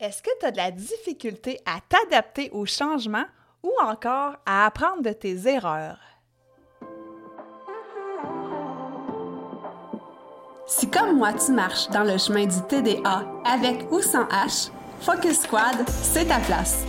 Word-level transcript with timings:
Est-ce 0.00 0.22
que 0.22 0.30
tu 0.40 0.46
as 0.46 0.50
de 0.50 0.56
la 0.56 0.70
difficulté 0.70 1.60
à 1.66 1.78
t'adapter 1.86 2.48
aux 2.52 2.64
changements 2.64 3.26
ou 3.62 3.70
encore 3.82 4.36
à 4.46 4.64
apprendre 4.64 5.02
de 5.02 5.12
tes 5.12 5.46
erreurs? 5.46 5.98
Si 10.66 10.88
comme 10.88 11.18
moi 11.18 11.34
tu 11.34 11.52
marches 11.52 11.90
dans 11.90 12.04
le 12.04 12.16
chemin 12.16 12.46
du 12.46 12.62
TDA 12.66 13.26
avec 13.44 13.92
ou 13.92 14.00
sans 14.00 14.24
H, 14.24 14.70
Focus 15.02 15.40
Squad, 15.40 15.86
c'est 15.86 16.28
ta 16.28 16.38
place. 16.38 16.82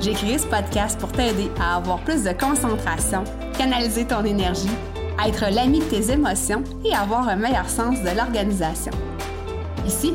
J'ai 0.00 0.14
créé 0.14 0.36
ce 0.36 0.46
podcast 0.48 0.98
pour 0.98 1.12
t'aider 1.12 1.52
à 1.60 1.76
avoir 1.76 2.00
plus 2.00 2.24
de 2.24 2.32
concentration, 2.32 3.22
canaliser 3.56 4.04
ton 4.04 4.24
énergie, 4.24 4.76
être 5.24 5.44
l'ami 5.54 5.78
de 5.78 5.84
tes 5.84 6.10
émotions 6.10 6.64
et 6.84 6.92
avoir 6.92 7.28
un 7.28 7.36
meilleur 7.36 7.68
sens 7.68 8.00
de 8.00 8.16
l'organisation. 8.16 8.92
Ici, 9.86 10.14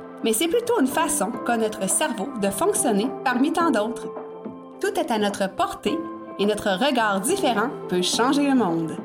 mais 0.23 0.33
c'est 0.33 0.47
plutôt 0.47 0.79
une 0.79 0.87
façon 0.87 1.31
qu'a 1.45 1.57
notre 1.57 1.89
cerveau 1.89 2.29
de 2.41 2.49
fonctionner 2.49 3.07
parmi 3.23 3.51
tant 3.51 3.71
d'autres. 3.71 4.07
Tout 4.79 4.99
est 4.99 5.11
à 5.11 5.17
notre 5.17 5.49
portée 5.49 5.97
et 6.39 6.45
notre 6.45 6.69
regard 6.71 7.21
différent 7.21 7.69
peut 7.89 8.01
changer 8.01 8.43
le 8.43 8.55
monde. 8.55 8.97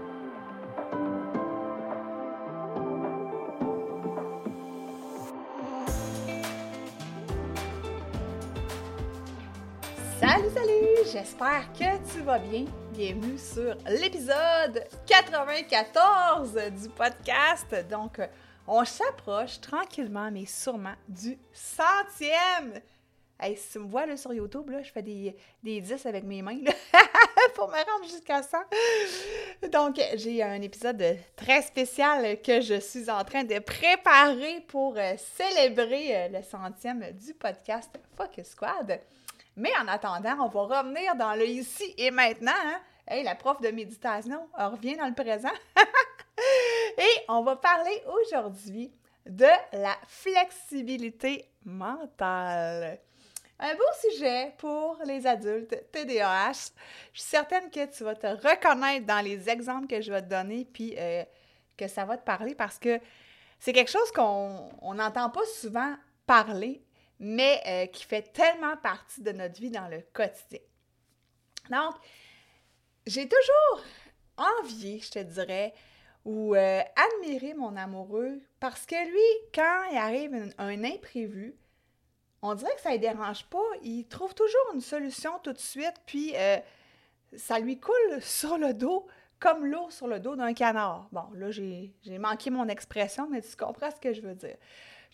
Salut, 10.20 10.48
salut! 10.54 11.12
J'espère 11.12 11.72
que 11.72 12.12
tu 12.12 12.20
vas 12.22 12.38
bien. 12.38 12.64
Bienvenue 12.92 13.38
sur 13.38 13.74
l'épisode 14.00 14.84
94 15.06 16.52
du 16.82 16.88
podcast. 16.88 17.74
Donc, 17.90 18.18
on 18.66 18.84
s'approche 18.84 19.60
tranquillement, 19.60 20.30
mais 20.30 20.46
sûrement 20.46 20.94
du 21.08 21.38
centième. 21.52 22.80
Hey, 23.38 23.54
si 23.56 23.72
tu 23.72 23.78
me 23.80 23.88
vois 23.88 24.16
sur 24.16 24.32
YouTube, 24.32 24.72
je 24.82 24.90
fais 24.90 25.02
des, 25.02 25.36
des 25.62 25.80
10 25.82 26.06
avec 26.06 26.24
mes 26.24 26.40
mains 26.40 26.56
pour 27.54 27.68
me 27.68 27.74
rendre 27.74 28.08
jusqu'à 28.08 28.42
100. 28.42 28.56
Donc, 29.70 30.00
j'ai 30.14 30.42
un 30.42 30.62
épisode 30.62 31.18
très 31.36 31.60
spécial 31.60 32.40
que 32.40 32.62
je 32.62 32.80
suis 32.80 33.10
en 33.10 33.22
train 33.24 33.44
de 33.44 33.58
préparer 33.58 34.64
pour 34.66 34.96
euh, 34.96 35.14
célébrer 35.18 36.16
euh, 36.16 36.28
le 36.38 36.42
centième 36.42 37.04
du 37.12 37.34
podcast 37.34 37.90
Focus 38.16 38.46
Squad. 38.46 39.00
Mais 39.54 39.72
en 39.82 39.88
attendant, 39.88 40.36
on 40.40 40.48
va 40.48 40.80
revenir 40.80 41.14
dans 41.14 41.34
le 41.34 41.46
ici 41.46 41.94
et 41.98 42.10
maintenant. 42.10 42.52
Hein. 42.64 42.80
Hey, 43.08 43.22
la 43.22 43.36
prof 43.36 43.60
de 43.60 43.68
méditation 43.68 44.48
revient 44.58 44.96
dans 44.96 45.06
le 45.06 45.14
présent. 45.14 45.52
Et 46.98 47.24
on 47.28 47.44
va 47.44 47.54
parler 47.54 48.02
aujourd'hui 48.20 48.92
de 49.24 49.46
la 49.72 49.96
flexibilité 50.08 51.48
mentale. 51.64 52.98
Un 53.60 53.74
beau 53.76 54.10
sujet 54.10 54.52
pour 54.58 54.98
les 55.04 55.24
adultes 55.24 55.88
TDAH. 55.92 56.72
Je 57.12 57.20
suis 57.20 57.30
certaine 57.30 57.70
que 57.70 57.86
tu 57.86 58.02
vas 58.02 58.16
te 58.16 58.26
reconnaître 58.26 59.06
dans 59.06 59.24
les 59.24 59.48
exemples 59.48 59.86
que 59.86 60.00
je 60.00 60.10
vais 60.10 60.22
te 60.22 60.28
donner, 60.28 60.64
puis 60.64 60.96
euh, 60.98 61.22
que 61.76 61.86
ça 61.86 62.04
va 62.04 62.16
te 62.16 62.24
parler 62.24 62.56
parce 62.56 62.80
que 62.80 62.98
c'est 63.60 63.72
quelque 63.72 63.92
chose 63.92 64.10
qu'on 64.10 64.94
n'entend 64.94 65.30
pas 65.30 65.46
souvent 65.60 65.94
parler, 66.26 66.82
mais 67.20 67.62
euh, 67.68 67.86
qui 67.86 68.04
fait 68.04 68.32
tellement 68.32 68.76
partie 68.78 69.22
de 69.22 69.30
notre 69.30 69.60
vie 69.60 69.70
dans 69.70 69.86
le 69.86 70.00
quotidien. 70.12 70.58
Donc, 71.70 71.94
j'ai 73.06 73.28
toujours 73.28 73.84
envié, 74.36 75.00
je 75.00 75.10
te 75.10 75.18
dirais, 75.20 75.74
ou 76.24 76.54
euh, 76.54 76.82
admirer 76.96 77.54
mon 77.54 77.76
amoureux 77.76 78.40
parce 78.60 78.84
que 78.84 78.96
lui, 79.08 79.48
quand 79.54 79.84
il 79.92 79.96
arrive 79.96 80.52
un, 80.58 80.84
imprévu, 80.84 81.54
on 82.42 82.54
dirait 82.54 82.74
que 82.74 82.80
ça 82.80 82.92
ne 82.92 82.96
dérange 82.98 83.44
pas. 83.46 83.62
Il 83.82 84.06
trouve 84.06 84.34
toujours 84.34 84.72
une 84.74 84.80
solution 84.80 85.38
tout 85.42 85.52
de 85.52 85.58
suite, 85.58 85.94
puis 86.04 86.32
euh, 86.34 86.58
ça 87.36 87.58
lui 87.58 87.78
coule 87.78 88.20
sur 88.20 88.58
le 88.58 88.74
dos 88.74 89.06
comme 89.38 89.66
l'eau 89.66 89.90
sur 89.90 90.06
le 90.06 90.18
dos 90.18 90.34
d'un 90.34 90.54
canard. 90.54 91.08
Bon, 91.12 91.28
là, 91.34 91.50
j'ai 91.50 91.92
manqué 92.18 92.50
mon 92.50 92.68
expression, 92.68 93.28
mais 93.30 93.42
tu 93.42 93.54
comprends 93.56 93.90
ce 93.90 94.00
que 94.00 94.12
je 94.12 94.22
veux 94.22 94.34
dire. 94.34 94.56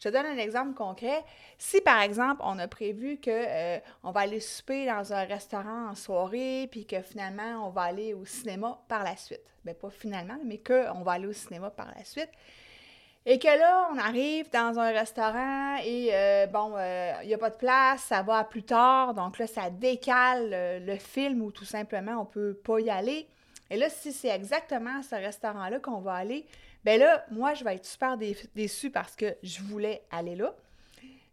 Je 0.02 0.08
te 0.08 0.14
donne 0.14 0.26
un 0.26 0.38
exemple 0.38 0.74
concret. 0.74 1.22
Si, 1.58 1.80
par 1.80 2.00
exemple, 2.00 2.42
on 2.44 2.58
a 2.58 2.66
prévu 2.66 3.20
qu'on 3.22 3.30
euh, 3.30 3.78
va 4.02 4.20
aller 4.20 4.40
souper 4.40 4.84
dans 4.84 5.12
un 5.12 5.22
restaurant 5.22 5.90
en 5.90 5.94
soirée, 5.94 6.66
puis 6.72 6.86
que 6.86 7.00
finalement, 7.02 7.68
on 7.68 7.70
va 7.70 7.82
aller 7.82 8.12
au 8.12 8.24
cinéma 8.24 8.80
par 8.88 9.04
la 9.04 9.14
suite. 9.16 9.44
Bien, 9.64 9.74
pas 9.74 9.90
finalement, 9.90 10.38
mais 10.44 10.58
qu'on 10.58 11.02
va 11.02 11.12
aller 11.12 11.28
au 11.28 11.32
cinéma 11.32 11.70
par 11.70 11.86
la 11.96 12.04
suite. 12.04 12.30
Et 13.26 13.38
que 13.38 13.46
là, 13.46 13.90
on 13.94 13.98
arrive 13.98 14.50
dans 14.50 14.76
un 14.80 14.90
restaurant 14.90 15.76
et 15.84 16.08
euh, 16.12 16.46
bon, 16.48 16.70
il 16.70 16.80
euh, 16.80 17.24
n'y 17.26 17.34
a 17.34 17.38
pas 17.38 17.50
de 17.50 17.56
place, 17.56 18.00
ça 18.00 18.22
va 18.22 18.38
à 18.38 18.44
plus 18.44 18.64
tard. 18.64 19.14
Donc 19.14 19.38
là, 19.38 19.46
ça 19.46 19.70
décale 19.70 20.84
le 20.84 20.96
film 20.96 21.42
ou 21.42 21.52
tout 21.52 21.64
simplement, 21.64 22.14
on 22.16 22.24
ne 22.24 22.24
peut 22.24 22.54
pas 22.54 22.80
y 22.80 22.90
aller. 22.90 23.28
Et 23.70 23.76
là, 23.76 23.88
si 23.88 24.12
c'est 24.12 24.30
exactement 24.30 25.00
ce 25.02 25.14
restaurant-là 25.14 25.78
qu'on 25.78 26.00
va 26.00 26.14
aller, 26.14 26.44
ben 26.84 26.98
là, 26.98 27.24
moi, 27.30 27.54
je 27.54 27.64
vais 27.64 27.76
être 27.76 27.84
super 27.84 28.16
déçue 28.16 28.90
parce 28.90 29.14
que 29.14 29.36
je 29.42 29.62
voulais 29.62 30.02
aller 30.10 30.34
là. 30.34 30.54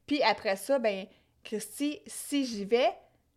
Puis 0.05 0.21
après 0.23 0.55
ça, 0.55 0.79
ben, 0.79 1.05
Christy, 1.43 1.99
si 2.05 2.45
j'y 2.45 2.65
vais, 2.65 2.89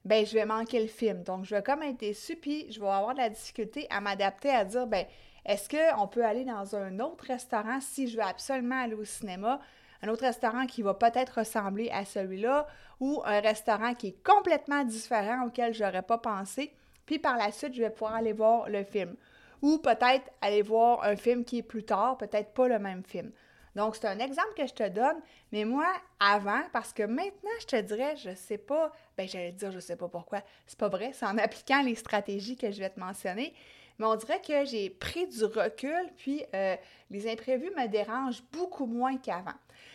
ben, 0.04 0.26
je 0.26 0.34
vais 0.34 0.44
manquer 0.44 0.80
le 0.80 0.88
film. 0.88 1.22
Donc, 1.22 1.44
je 1.44 1.54
vais 1.54 1.62
comme 1.62 1.82
être 1.82 1.98
déçue, 1.98 2.36
puis 2.36 2.70
je 2.70 2.80
vais 2.80 2.88
avoir 2.88 3.14
de 3.14 3.18
la 3.18 3.30
difficulté 3.30 3.86
à 3.90 4.00
m'adapter 4.00 4.50
à 4.50 4.64
dire, 4.64 4.86
ben, 4.86 5.06
est-ce 5.44 5.68
qu'on 5.68 6.06
peut 6.06 6.24
aller 6.24 6.44
dans 6.44 6.76
un 6.76 7.00
autre 7.00 7.24
restaurant 7.24 7.80
si 7.80 8.08
je 8.08 8.16
veux 8.16 8.22
absolument 8.22 8.82
aller 8.82 8.94
au 8.94 9.04
cinéma? 9.04 9.60
Un 10.02 10.08
autre 10.08 10.24
restaurant 10.24 10.66
qui 10.66 10.82
va 10.82 10.94
peut-être 10.94 11.38
ressembler 11.38 11.88
à 11.90 12.04
celui-là 12.04 12.66
ou 13.00 13.22
un 13.24 13.40
restaurant 13.40 13.94
qui 13.94 14.08
est 14.08 14.22
complètement 14.24 14.84
différent 14.84 15.46
auquel 15.46 15.74
je 15.74 15.84
n'aurais 15.84 16.02
pas 16.02 16.18
pensé? 16.18 16.72
Puis 17.06 17.18
par 17.18 17.36
la 17.36 17.50
suite, 17.52 17.74
je 17.74 17.82
vais 17.82 17.90
pouvoir 17.90 18.14
aller 18.14 18.32
voir 18.32 18.68
le 18.68 18.84
film 18.84 19.16
ou 19.62 19.78
peut-être 19.78 20.30
aller 20.40 20.62
voir 20.62 21.02
un 21.04 21.16
film 21.16 21.44
qui 21.44 21.58
est 21.58 21.62
plus 21.62 21.84
tard, 21.84 22.18
peut-être 22.18 22.52
pas 22.52 22.68
le 22.68 22.78
même 22.78 23.04
film. 23.04 23.30
Donc, 23.74 23.96
c'est 23.96 24.06
un 24.06 24.18
exemple 24.18 24.52
que 24.56 24.66
je 24.66 24.74
te 24.74 24.88
donne, 24.88 25.16
mais 25.50 25.64
moi, 25.64 25.86
avant, 26.20 26.60
parce 26.72 26.92
que 26.92 27.04
maintenant, 27.04 27.50
je 27.60 27.66
te 27.66 27.80
dirais, 27.80 28.16
je 28.16 28.34
sais 28.34 28.58
pas, 28.58 28.92
ben 29.16 29.26
j'allais 29.26 29.52
dire, 29.52 29.72
je 29.72 29.80
sais 29.80 29.96
pas 29.96 30.08
pourquoi, 30.08 30.42
c'est 30.66 30.78
pas 30.78 30.88
vrai, 30.88 31.12
c'est 31.14 31.24
en 31.24 31.38
appliquant 31.38 31.82
les 31.82 31.94
stratégies 31.94 32.56
que 32.56 32.70
je 32.70 32.80
vais 32.80 32.90
te 32.90 33.00
mentionner, 33.00 33.54
mais 33.98 34.06
on 34.06 34.16
dirait 34.16 34.40
que 34.40 34.64
j'ai 34.66 34.90
pris 34.90 35.26
du 35.26 35.44
recul, 35.44 36.10
puis 36.18 36.44
euh, 36.54 36.76
les 37.10 37.30
imprévus 37.30 37.70
me 37.70 37.86
dérangent 37.88 38.42
beaucoup 38.52 38.86
moins 38.86 39.16
qu'avant. 39.16 39.54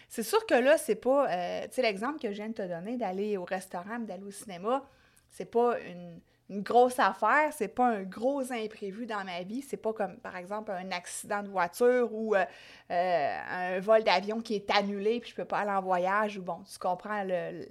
C'est 0.09 0.23
sûr 0.23 0.43
que 0.45 0.55
là, 0.55 0.77
c'est 0.77 0.95
pas, 0.95 1.29
euh, 1.29 1.63
tu 1.65 1.73
sais, 1.73 1.81
l'exemple 1.81 2.19
que 2.19 2.29
je 2.29 2.35
viens 2.35 2.49
de 2.49 2.53
te 2.53 2.61
donner 2.61 2.97
d'aller 2.97 3.37
au 3.37 3.43
restaurant, 3.43 3.99
d'aller 3.99 4.23
au 4.23 4.31
cinéma, 4.31 4.87
c'est 5.29 5.49
pas 5.51 5.79
une, 5.79 6.19
grosse 6.49 6.97
affaire, 6.97 7.51
c'est 7.51 7.67
pas 7.67 7.89
un 7.89 8.03
gros 8.03 8.53
imprévu 8.53 9.05
dans 9.05 9.25
ma 9.25 9.43
vie, 9.43 9.61
c'est 9.61 9.75
pas 9.75 9.91
comme 9.91 10.15
par 10.19 10.37
exemple 10.37 10.71
un 10.71 10.91
accident 10.91 11.43
de 11.43 11.49
voiture 11.49 12.07
ou 12.13 12.35
euh, 12.35 12.45
euh, 12.89 13.39
un 13.49 13.79
vol 13.81 14.01
d'avion 14.05 14.39
qui 14.39 14.55
est 14.55 14.71
annulé 14.71 15.19
puis 15.19 15.31
je 15.31 15.35
peux 15.35 15.43
pas 15.43 15.57
aller 15.57 15.71
en 15.71 15.81
voyage 15.81 16.37
ou 16.37 16.43
bon, 16.43 16.59
tu 16.71 16.79
comprends 16.79 17.25
le, 17.25 17.65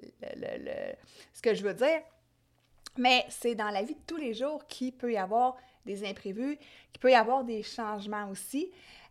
ce 1.32 1.40
que 1.40 1.54
je 1.54 1.62
veux 1.62 1.72
dire. 1.72 2.02
Mais 2.98 3.24
c'est 3.30 3.54
dans 3.54 3.70
la 3.70 3.82
vie 3.82 3.94
de 3.94 4.00
tous 4.06 4.18
les 4.18 4.34
jours 4.34 4.66
qu'il 4.66 4.92
peut 4.92 5.12
y 5.12 5.16
avoir 5.16 5.56
des 5.86 6.06
imprévus, 6.06 6.58
qu'il 6.92 7.00
peut 7.00 7.10
y 7.10 7.14
avoir 7.14 7.44
des 7.44 7.62
changements 7.62 8.28
aussi. 8.28 8.70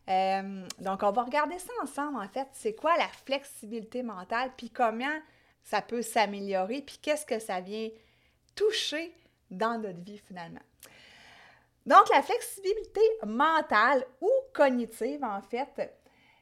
Euh, 0.09 0.67
donc, 0.79 1.01
on 1.03 1.11
va 1.11 1.23
regarder 1.23 1.57
ça 1.57 1.71
ensemble, 1.81 2.17
en 2.17 2.27
fait. 2.27 2.47
C'est 2.51 2.75
quoi 2.75 2.95
la 2.97 3.07
flexibilité 3.07 4.03
mentale, 4.03 4.51
puis 4.55 4.69
comment 4.69 5.17
ça 5.63 5.81
peut 5.81 6.03
s'améliorer, 6.03 6.81
puis 6.81 6.99
qu'est-ce 7.01 7.25
que 7.25 7.39
ça 7.39 7.59
vient 7.59 7.89
toucher 8.55 9.13
dans 9.51 9.77
notre 9.77 10.01
vie 10.01 10.17
finalement. 10.17 10.61
Donc, 11.85 12.09
la 12.09 12.23
flexibilité 12.23 13.01
mentale 13.25 14.05
ou 14.19 14.31
cognitive, 14.53 15.23
en 15.23 15.41
fait, 15.41 15.93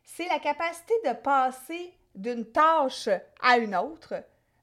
c'est 0.03 0.27
la 0.27 0.39
capacité 0.39 0.93
de 1.05 1.13
passer 1.13 1.93
d'une 2.15 2.45
tâche 2.45 3.09
à 3.41 3.57
une 3.57 3.75
autre, 3.75 4.13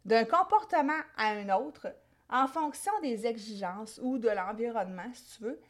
d'un 0.05 0.25
comportement 0.25 1.01
à 1.17 1.29
un 1.31 1.49
autre, 1.51 1.89
en 2.31 2.47
fonction 2.47 2.93
des 3.03 3.27
exigences 3.27 4.01
ou 4.03 4.19
de 4.19 4.29
l'environnement, 4.29 5.11
si 5.13 5.37
tu 5.37 5.45
veux, 5.45 5.61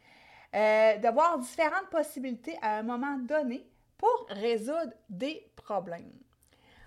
euh, 0.54 0.98
d'avoir 0.98 1.38
différentes 1.38 1.88
possibilités 1.90 2.56
à 2.60 2.78
un 2.78 2.82
moment 2.82 3.16
donné 3.18 3.66
pour 3.96 4.26
résoudre 4.28 4.92
des 5.08 5.50
problèmes. 5.56 6.12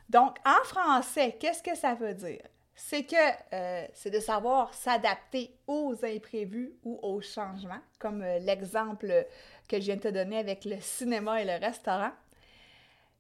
Donc, 0.10 0.38
en 0.46 0.64
français, 0.64 1.38
qu'est-ce 1.40 1.64
que 1.64 1.76
ça 1.76 1.96
veut 1.96 2.14
dire? 2.14 2.44
C'est 2.76 3.04
que 3.04 3.16
euh, 3.54 3.88
c'est 3.94 4.10
de 4.10 4.20
savoir 4.20 4.74
s'adapter 4.74 5.56
aux 5.68 5.96
imprévus 6.04 6.74
ou 6.84 7.00
aux 7.04 7.22
changements, 7.22 7.82
comme 8.00 8.24
euh, 8.24 8.40
l'exemple 8.40 9.28
que 9.68 9.80
je 9.80 9.86
viens 9.86 9.96
de 9.96 10.02
te 10.02 10.08
donner 10.08 10.38
avec 10.38 10.66
le 10.66 10.80
cinéma 10.80 11.42
et 11.42 11.46
le 11.46 11.64
restaurant. 11.64 12.12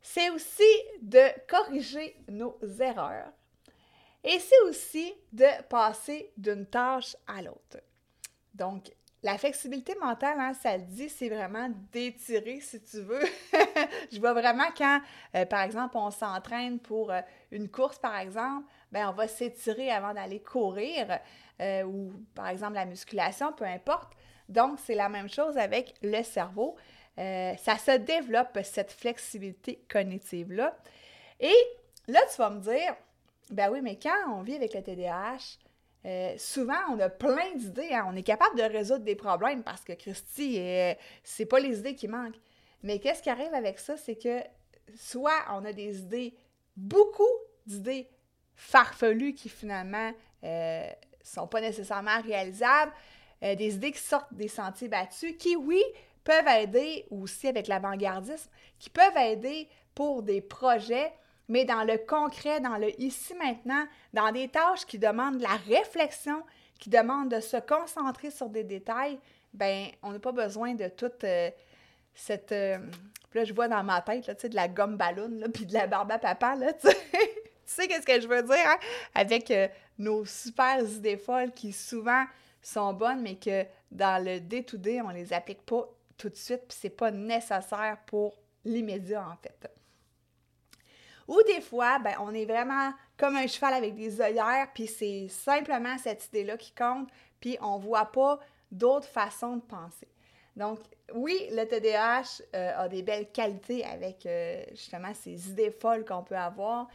C'est 0.01 0.29
aussi 0.31 0.63
de 1.01 1.21
corriger 1.47 2.15
nos 2.29 2.57
erreurs. 2.79 3.31
Et 4.23 4.39
c'est 4.39 4.61
aussi 4.67 5.13
de 5.31 5.63
passer 5.69 6.31
d'une 6.37 6.65
tâche 6.65 7.15
à 7.27 7.41
l'autre. 7.41 7.77
Donc, 8.53 8.91
la 9.21 9.37
flexibilité 9.37 9.95
mentale, 10.01 10.37
hein, 10.39 10.53
ça 10.53 10.75
le 10.77 10.83
dit, 10.83 11.09
c'est 11.09 11.29
vraiment 11.29 11.69
d'étirer, 11.91 12.59
si 12.59 12.81
tu 12.83 12.99
veux. 13.01 13.23
je 14.11 14.19
vois 14.19 14.33
vraiment 14.33 14.67
quand, 14.77 15.01
euh, 15.35 15.45
par 15.45 15.61
exemple, 15.61 15.95
on 15.95 16.11
s'entraîne 16.11 16.79
pour 16.79 17.11
une 17.51 17.69
course, 17.69 17.99
par 17.99 18.17
exemple, 18.17 18.67
ben 18.93 19.09
on 19.09 19.11
va 19.11 19.27
s'étirer 19.27 19.91
avant 19.91 20.13
d'aller 20.13 20.39
courir, 20.39 21.19
euh, 21.59 21.83
ou 21.83 22.13
par 22.33 22.47
exemple 22.47 22.75
la 22.75 22.85
musculation, 22.85 23.51
peu 23.51 23.65
importe. 23.65 24.13
Donc, 24.47 24.79
c'est 24.79 24.95
la 24.95 25.09
même 25.09 25.29
chose 25.29 25.57
avec 25.57 25.95
le 26.01 26.23
cerveau. 26.23 26.77
ça 27.17 27.77
se 27.77 27.97
développe, 27.97 28.57
cette 28.63 28.91
flexibilité 28.91 29.83
cognitive-là. 29.89 30.77
Et 31.39 31.55
là, 32.07 32.21
tu 32.31 32.37
vas 32.37 32.49
me 32.49 32.61
dire, 32.61 32.95
ben 33.49 33.69
oui, 33.71 33.81
mais 33.81 33.97
quand 34.01 34.31
on 34.31 34.41
vit 34.41 34.55
avec 34.55 34.73
le 34.73 34.81
TDAH, 34.81 35.57
euh, 36.05 36.33
souvent, 36.37 36.79
on 36.91 36.99
a 36.99 37.09
plein 37.09 37.55
d'idées. 37.55 37.93
Hein. 37.93 38.05
On 38.09 38.15
est 38.15 38.23
capable 38.23 38.57
de 38.57 38.63
résoudre 38.63 39.05
des 39.05 39.15
problèmes 39.15 39.63
parce 39.63 39.83
que 39.83 39.93
Christy, 39.93 40.59
euh, 40.59 40.93
c'est 41.23 41.45
pas 41.45 41.59
les 41.59 41.79
idées 41.79 41.95
qui 41.95 42.07
manquent. 42.07 42.39
Mais 42.81 42.99
qu'est-ce 42.99 43.23
qui 43.23 43.29
arrive 43.29 43.53
avec 43.53 43.79
ça? 43.79 43.95
C'est 43.95 44.15
que 44.15 44.41
soit 44.95 45.39
on 45.51 45.63
a 45.63 45.71
des 45.71 45.99
idées, 45.99 46.35
beaucoup 46.75 47.23
d'idées 47.65 48.09
farfelues 48.55 49.33
qui 49.33 49.49
finalement 49.49 50.11
euh, 50.43 50.87
sont 51.23 51.47
pas 51.47 51.61
nécessairement 51.61 52.21
réalisables, 52.21 52.91
euh, 53.43 53.55
des 53.55 53.75
idées 53.75 53.91
qui 53.91 54.01
sortent 54.01 54.33
des 54.33 54.47
sentiers 54.47 54.87
battus, 54.87 55.35
qui, 55.37 55.55
oui, 55.55 55.81
peuvent 56.23 56.47
aider 56.47 57.05
aussi 57.09 57.47
avec 57.47 57.67
l'avant-gardisme, 57.67 58.49
qui 58.79 58.89
peuvent 58.89 59.17
aider 59.17 59.67
pour 59.95 60.23
des 60.23 60.41
projets 60.41 61.13
mais 61.49 61.65
dans 61.65 61.83
le 61.83 61.97
concret, 61.97 62.61
dans 62.61 62.77
le 62.77 62.99
ici 63.01 63.35
maintenant, 63.35 63.85
dans 64.13 64.31
des 64.31 64.47
tâches 64.47 64.85
qui 64.85 64.97
demandent 64.97 65.39
de 65.39 65.43
la 65.43 65.57
réflexion, 65.67 66.41
qui 66.79 66.89
demandent 66.89 67.29
de 67.29 67.41
se 67.41 67.57
concentrer 67.57 68.31
sur 68.31 68.47
des 68.47 68.63
détails, 68.63 69.19
ben 69.53 69.87
on 70.01 70.13
n'a 70.13 70.19
pas 70.19 70.31
besoin 70.31 70.73
de 70.73 70.87
toute 70.87 71.25
euh, 71.25 71.51
cette 72.15 72.51
là 72.51 73.43
je 73.43 73.53
vois 73.53 73.67
dans 73.67 73.83
ma 73.83 74.01
tête 74.01 74.27
là, 74.27 74.33
de 74.35 74.55
la 74.55 74.67
gomme 74.67 74.95
ballon 74.95 75.41
puis 75.53 75.65
de 75.65 75.73
la 75.73 75.85
barbe 75.85 76.11
à 76.11 76.17
papa 76.17 76.55
là, 76.55 76.71
sais. 77.73 77.87
qu'est-ce 77.87 78.05
que 78.05 78.21
je 78.21 78.27
veux 78.27 78.43
dire 78.43 78.65
hein? 78.65 78.77
avec 79.15 79.49
euh, 79.51 79.67
nos 79.97 80.25
super 80.25 80.79
idées 80.81 81.17
folles 81.17 81.51
qui 81.51 81.71
souvent 81.71 82.25
sont 82.61 82.93
bonnes 82.93 83.21
mais 83.21 83.35
que 83.35 83.65
dans 83.91 84.23
le 84.23 84.39
day-to-day, 84.39 85.01
on 85.01 85.09
les 85.09 85.33
applique 85.33 85.63
pas 85.63 85.87
tout 86.17 86.29
de 86.29 86.35
suite 86.35 86.61
puis 86.67 86.77
c'est 86.79 86.89
pas 86.89 87.11
nécessaire 87.11 87.97
pour 88.05 88.37
l'immédiat 88.65 89.27
en 89.27 89.37
fait. 89.37 89.69
Ou 91.27 91.41
des 91.43 91.61
fois, 91.61 91.99
ben, 91.99 92.15
on 92.19 92.33
est 92.33 92.45
vraiment 92.45 92.91
comme 93.17 93.35
un 93.35 93.47
cheval 93.47 93.73
avec 93.73 93.95
des 93.95 94.19
œillères, 94.19 94.67
puis 94.73 94.87
c'est 94.87 95.27
simplement 95.29 95.97
cette 95.97 96.27
idée-là 96.27 96.57
qui 96.57 96.73
compte, 96.73 97.09
puis 97.39 97.57
on 97.61 97.77
voit 97.77 98.11
pas 98.11 98.39
d'autres 98.71 99.07
façons 99.07 99.57
de 99.57 99.61
penser. 99.61 100.07
Donc, 100.55 100.79
oui, 101.13 101.47
le 101.51 101.65
TDAH 101.65 102.43
euh, 102.55 102.83
a 102.83 102.87
des 102.87 103.01
belles 103.01 103.31
qualités 103.31 103.83
avec 103.85 104.25
euh, 104.25 104.63
justement 104.71 105.13
ces 105.13 105.49
idées 105.49 105.71
folles 105.71 106.05
qu'on 106.05 106.23
peut 106.23 106.37
avoir, 106.37 106.87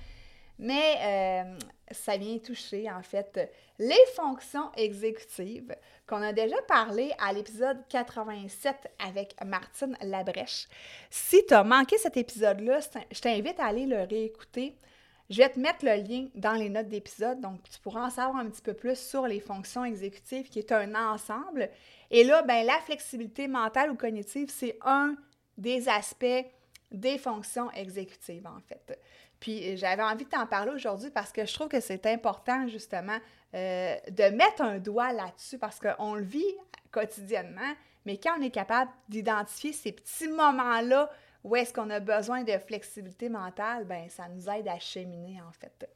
mais 0.59 0.97
euh, 1.01 1.59
ça 1.91 2.17
vient 2.17 2.39
toucher 2.39 2.91
en 2.91 3.03
fait 3.03 3.51
les 3.79 4.05
fonctions 4.15 4.71
exécutives 4.77 5.75
qu'on 6.07 6.23
a 6.23 6.33
déjà 6.33 6.57
parlé 6.67 7.13
à 7.19 7.33
l'épisode 7.33 7.79
87 7.89 8.89
avec 8.99 9.35
Martine 9.45 9.97
Labrèche. 10.03 10.67
Si 11.11 11.45
tu 11.47 11.55
as 11.55 11.65
manqué 11.65 11.97
cet 11.99 12.17
épisode-là, 12.17 12.81
je 13.13 13.21
t'invite 13.21 13.61
à 13.61 13.67
aller 13.67 13.87
le 13.87 14.03
réécouter. 14.03 14.77
Je 15.31 15.43
vais 15.43 15.51
te 15.51 15.61
mettre 15.61 15.85
le 15.85 15.95
lien 15.97 16.29
dans 16.35 16.55
les 16.55 16.71
notes 16.71 16.89
d'épisode, 16.89 17.41
donc 17.41 17.61
tu 17.71 17.79
pourras 17.81 18.07
en 18.07 18.11
savoir 18.11 18.39
un 18.39 18.49
petit 18.49 18.63
peu 18.63 18.73
plus 18.73 18.99
sur 18.99 19.27
les 19.27 19.41
fonctions 19.41 19.85
exécutives, 19.85 20.49
qui 20.49 20.59
est 20.59 20.73
un 20.73 20.95
ensemble. 20.95 21.69
Et 22.11 22.25
là, 22.25 22.41
ben, 22.43 22.65
la 22.65 22.79
flexibilité 22.81 23.47
mentale 23.47 23.91
ou 23.91 23.95
cognitive, 23.95 24.49
c'est 24.49 24.79
un 24.83 25.17
des 25.59 25.87
aspects 25.91 26.47
des 26.91 27.19
fonctions 27.19 27.71
exécutives, 27.73 28.47
en 28.47 28.61
fait. 28.61 28.99
Puis 29.41 29.77
j'avais 29.77 30.03
envie 30.03 30.25
de 30.25 30.31
t'en 30.31 30.47
parler 30.47 30.73
aujourd'hui 30.73 31.11
parce 31.11 31.33
que 31.33 31.47
je 31.47 31.55
trouve 31.55 31.69
que 31.69 31.81
c'est 31.81 32.07
important 32.07 32.67
justement 32.67 33.19
euh, 33.55 33.97
de 34.11 34.25
mettre 34.35 34.63
un 34.63 34.79
doigt 34.79 35.13
là-dessus 35.13 35.59
parce 35.59 35.79
qu'on 35.79 36.15
le 36.15 36.25
vit 36.25 36.55
quotidiennement, 36.91 37.75
mais 38.05 38.19
quand 38.19 38.39
on 38.39 38.43
est 38.43 38.51
capable 38.51 38.91
d'identifier 39.09 39.73
ces 39.73 39.93
petits 39.93 40.29
moments-là 40.29 41.11
où 41.45 41.55
est-ce 41.55 41.73
qu'on 41.73 41.89
a 41.91 42.01
besoin 42.01 42.43
de 42.43 42.59
flexibilité 42.59 43.29
mentale, 43.29 43.85
ben 43.85 44.09
ça 44.09 44.29
nous 44.29 44.49
aide 44.49 44.67
à 44.67 44.79
cheminer 44.79 45.41
en 45.41 45.53
fait. 45.53 45.89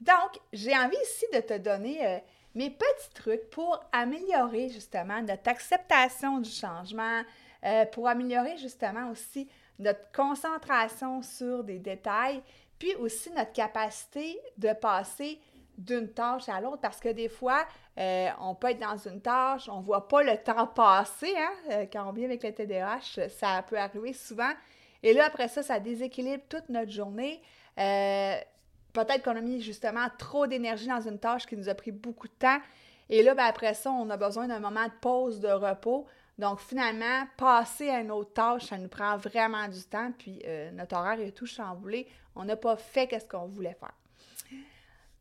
Donc, 0.00 0.40
j'ai 0.52 0.74
envie 0.76 0.96
ici 1.02 1.26
de 1.34 1.40
te 1.40 1.58
donner 1.58 2.06
euh, 2.06 2.18
mes 2.54 2.70
petits 2.70 3.10
trucs 3.14 3.50
pour 3.50 3.82
améliorer 3.92 4.68
justement 4.68 5.20
notre 5.20 5.48
acceptation 5.48 6.38
du 6.38 6.50
changement, 6.50 7.22
euh, 7.64 7.84
pour 7.86 8.08
améliorer 8.08 8.56
justement 8.56 9.10
aussi 9.10 9.48
notre 9.80 10.10
concentration 10.12 11.22
sur 11.22 11.64
des 11.64 11.78
détails, 11.78 12.42
puis 12.78 12.94
aussi 12.96 13.30
notre 13.32 13.52
capacité 13.52 14.38
de 14.56 14.72
passer 14.72 15.40
d'une 15.76 16.08
tâche 16.12 16.48
à 16.48 16.60
l'autre 16.60 16.80
parce 16.80 17.00
que 17.00 17.08
des 17.08 17.28
fois, 17.28 17.64
euh, 17.98 18.28
on 18.40 18.54
peut 18.54 18.70
être 18.70 18.80
dans 18.80 18.96
une 18.96 19.20
tâche, 19.20 19.68
on 19.68 19.78
ne 19.80 19.84
voit 19.84 20.08
pas 20.08 20.22
le 20.22 20.36
temps 20.36 20.66
passer. 20.66 21.34
Hein? 21.36 21.52
Euh, 21.70 21.86
quand 21.90 22.08
on 22.08 22.12
vient 22.12 22.26
avec 22.26 22.42
le 22.42 22.52
TDAH, 22.52 23.28
ça 23.28 23.62
peut 23.66 23.78
arriver 23.78 24.12
souvent. 24.12 24.52
Et 25.02 25.14
là, 25.14 25.24
après 25.26 25.48
ça, 25.48 25.62
ça 25.62 25.80
déséquilibre 25.80 26.44
toute 26.48 26.68
notre 26.68 26.90
journée. 26.90 27.40
Euh, 27.78 28.36
peut-être 28.92 29.24
qu'on 29.24 29.36
a 29.36 29.40
mis 29.40 29.60
justement 29.62 30.06
trop 30.18 30.46
d'énergie 30.46 30.88
dans 30.88 31.00
une 31.00 31.18
tâche 31.18 31.46
qui 31.46 31.56
nous 31.56 31.68
a 31.68 31.74
pris 31.74 31.92
beaucoup 31.92 32.28
de 32.28 32.34
temps. 32.34 32.58
Et 33.08 33.22
là, 33.22 33.34
ben, 33.34 33.44
après 33.44 33.74
ça, 33.74 33.90
on 33.90 34.08
a 34.10 34.16
besoin 34.16 34.46
d'un 34.46 34.60
moment 34.60 34.84
de 34.84 34.92
pause, 35.00 35.40
de 35.40 35.48
repos. 35.48 36.06
Donc, 36.40 36.60
finalement, 36.60 37.26
passer 37.36 37.90
à 37.90 38.00
une 38.00 38.10
autre 38.10 38.32
tâche, 38.32 38.64
ça 38.64 38.78
nous 38.78 38.88
prend 38.88 39.18
vraiment 39.18 39.68
du 39.68 39.82
temps, 39.82 40.10
puis 40.18 40.40
euh, 40.46 40.70
notre 40.70 40.96
horaire 40.96 41.20
est 41.20 41.32
tout 41.32 41.44
chamboulé. 41.44 42.08
On 42.34 42.44
n'a 42.44 42.56
pas 42.56 42.76
fait 42.76 43.08
ce 43.20 43.26
qu'on 43.26 43.46
voulait 43.46 43.76
faire. 43.78 43.92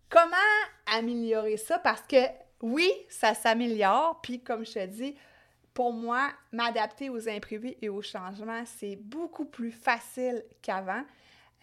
Comment 0.08 0.38
améliorer 0.86 1.58
ça? 1.58 1.78
Parce 1.78 2.04
que 2.04 2.16
oui, 2.62 2.90
ça 3.10 3.34
s'améliore, 3.34 4.22
puis 4.22 4.42
comme 4.42 4.66
je 4.66 4.72
te 4.72 4.86
dis, 4.86 5.14
pour 5.74 5.92
moi, 5.92 6.30
m'adapter 6.54 7.10
aux 7.10 7.28
imprévus 7.28 7.76
et 7.82 7.90
aux 7.90 8.02
changements, 8.02 8.64
c'est 8.66 8.96
beaucoup 8.96 9.46
plus 9.46 9.72
facile 9.72 10.46
qu'avant. 10.62 11.04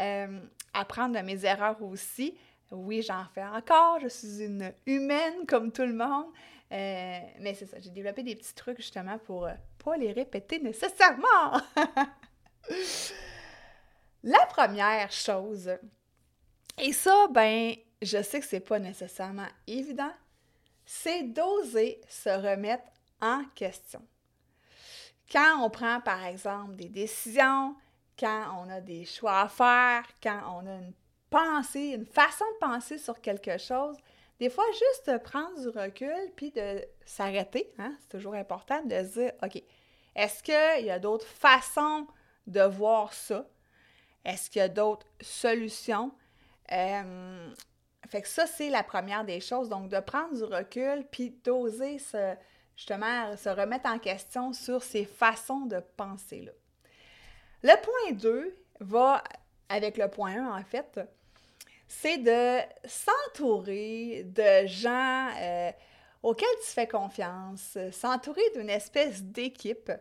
Euh, 0.02 0.38
apprendre 0.74 1.16
de 1.18 1.24
mes 1.24 1.46
erreurs 1.46 1.82
aussi. 1.82 2.36
Oui, 2.70 3.00
j'en 3.00 3.24
fais 3.34 3.44
encore, 3.44 4.00
je 4.00 4.08
suis 4.08 4.44
une 4.44 4.70
humaine 4.84 5.46
comme 5.48 5.72
tout 5.72 5.86
le 5.86 5.94
monde, 5.94 6.26
euh, 6.72 7.20
mais 7.40 7.54
c'est 7.54 7.66
ça, 7.66 7.78
j'ai 7.78 7.90
développé 7.90 8.22
des 8.22 8.34
petits 8.34 8.54
trucs 8.54 8.78
justement 8.78 9.18
pour 9.18 9.42
ne 9.46 9.50
euh, 9.50 9.54
pas 9.84 9.96
les 9.96 10.12
répéter 10.12 10.58
nécessairement. 10.58 11.60
La 14.24 14.44
première 14.46 15.12
chose, 15.12 15.70
et 16.78 16.92
ça, 16.92 17.28
ben, 17.30 17.74
je 18.02 18.22
sais 18.22 18.40
que 18.40 18.46
c'est 18.46 18.60
pas 18.60 18.78
nécessairement 18.78 19.46
évident, 19.66 20.12
c'est 20.84 21.22
d'oser 21.22 22.00
se 22.08 22.28
remettre 22.28 22.84
en 23.20 23.44
question. 23.54 24.02
Quand 25.30 25.64
on 25.64 25.70
prend, 25.70 26.00
par 26.00 26.24
exemple, 26.24 26.76
des 26.76 26.88
décisions, 26.88 27.74
quand 28.18 28.64
on 28.64 28.70
a 28.70 28.80
des 28.80 29.04
choix 29.04 29.40
à 29.40 29.48
faire, 29.48 30.04
quand 30.22 30.40
on 30.54 30.66
a 30.66 30.74
une 30.74 30.92
pensée, 31.30 31.92
une 31.94 32.06
façon 32.06 32.44
de 32.54 32.66
penser 32.66 32.98
sur 32.98 33.20
quelque 33.20 33.58
chose, 33.58 33.96
des 34.38 34.50
fois, 34.50 34.64
juste 34.72 35.22
prendre 35.22 35.58
du 35.60 35.68
recul 35.68 36.32
puis 36.36 36.50
de 36.50 36.84
s'arrêter, 37.04 37.72
hein, 37.78 37.94
c'est 38.00 38.18
toujours 38.18 38.34
important 38.34 38.82
de 38.84 38.94
se 38.96 39.18
dire, 39.20 39.32
OK, 39.42 39.62
est-ce 40.14 40.42
qu'il 40.42 40.84
y 40.86 40.90
a 40.90 40.98
d'autres 40.98 41.26
façons 41.26 42.06
de 42.46 42.62
voir 42.62 43.12
ça? 43.12 43.46
Est-ce 44.24 44.50
qu'il 44.50 44.60
y 44.60 44.62
a 44.62 44.68
d'autres 44.68 45.06
solutions? 45.20 46.12
Euh, 46.72 47.54
fait 48.08 48.22
que 48.22 48.28
ça, 48.28 48.46
c'est 48.46 48.70
la 48.70 48.82
première 48.82 49.24
des 49.24 49.40
choses. 49.40 49.68
Donc, 49.68 49.88
de 49.88 50.00
prendre 50.00 50.34
du 50.34 50.44
recul 50.44 51.06
puis 51.10 51.30
d'oser 51.44 51.98
se, 51.98 52.34
justement 52.76 53.36
se 53.36 53.48
remettre 53.48 53.88
en 53.88 53.98
question 53.98 54.52
sur 54.52 54.82
ces 54.82 55.04
façons 55.04 55.66
de 55.66 55.80
penser-là. 55.96 56.52
Le 57.62 57.80
point 57.82 58.16
2 58.16 58.54
va 58.80 59.22
avec 59.68 59.96
le 59.96 60.08
point 60.08 60.36
1, 60.36 60.58
en 60.58 60.64
fait 60.64 61.00
c'est 61.88 62.18
de 62.18 62.58
s'entourer 62.84 64.24
de 64.24 64.66
gens 64.66 65.28
euh, 65.40 65.70
auxquels 66.22 66.48
tu 66.64 66.70
fais 66.70 66.88
confiance, 66.88 67.78
s'entourer 67.92 68.42
d'une 68.54 68.70
espèce 68.70 69.22
d'équipe 69.22 69.92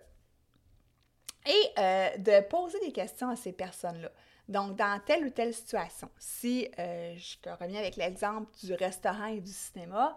et 1.47 1.79
euh, 1.79 2.17
de 2.17 2.41
poser 2.47 2.79
des 2.79 2.91
questions 2.91 3.29
à 3.29 3.35
ces 3.35 3.51
personnes-là. 3.51 4.11
Donc, 4.47 4.75
dans 4.75 4.99
telle 5.05 5.25
ou 5.25 5.29
telle 5.29 5.53
situation, 5.53 6.09
si 6.17 6.67
euh, 6.77 7.15
je 7.17 7.37
te 7.37 7.49
reviens 7.49 7.79
avec 7.79 7.95
l'exemple 7.95 8.47
du 8.63 8.73
restaurant 8.73 9.25
et 9.25 9.41
du 9.41 9.51
cinéma, 9.51 10.15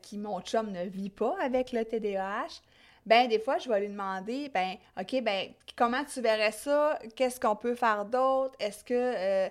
qui 0.00 0.16
mon 0.16 0.40
chum 0.40 0.72
ne 0.72 0.84
vit 0.84 1.10
pas 1.10 1.36
avec 1.42 1.72
le 1.72 1.84
TDAH, 1.84 2.62
ben 3.04 3.28
des 3.28 3.38
fois, 3.38 3.58
je 3.58 3.68
vais 3.68 3.80
lui 3.80 3.90
demander, 3.90 4.48
ben 4.48 4.76
OK, 4.98 5.22
ben 5.22 5.52
comment 5.76 6.02
tu 6.06 6.22
verrais 6.22 6.52
ça? 6.52 6.98
Qu'est-ce 7.14 7.38
qu'on 7.38 7.54
peut 7.54 7.74
faire 7.74 8.06
d'autre? 8.06 8.54
Est-ce 8.60 8.82
que, 8.82 9.50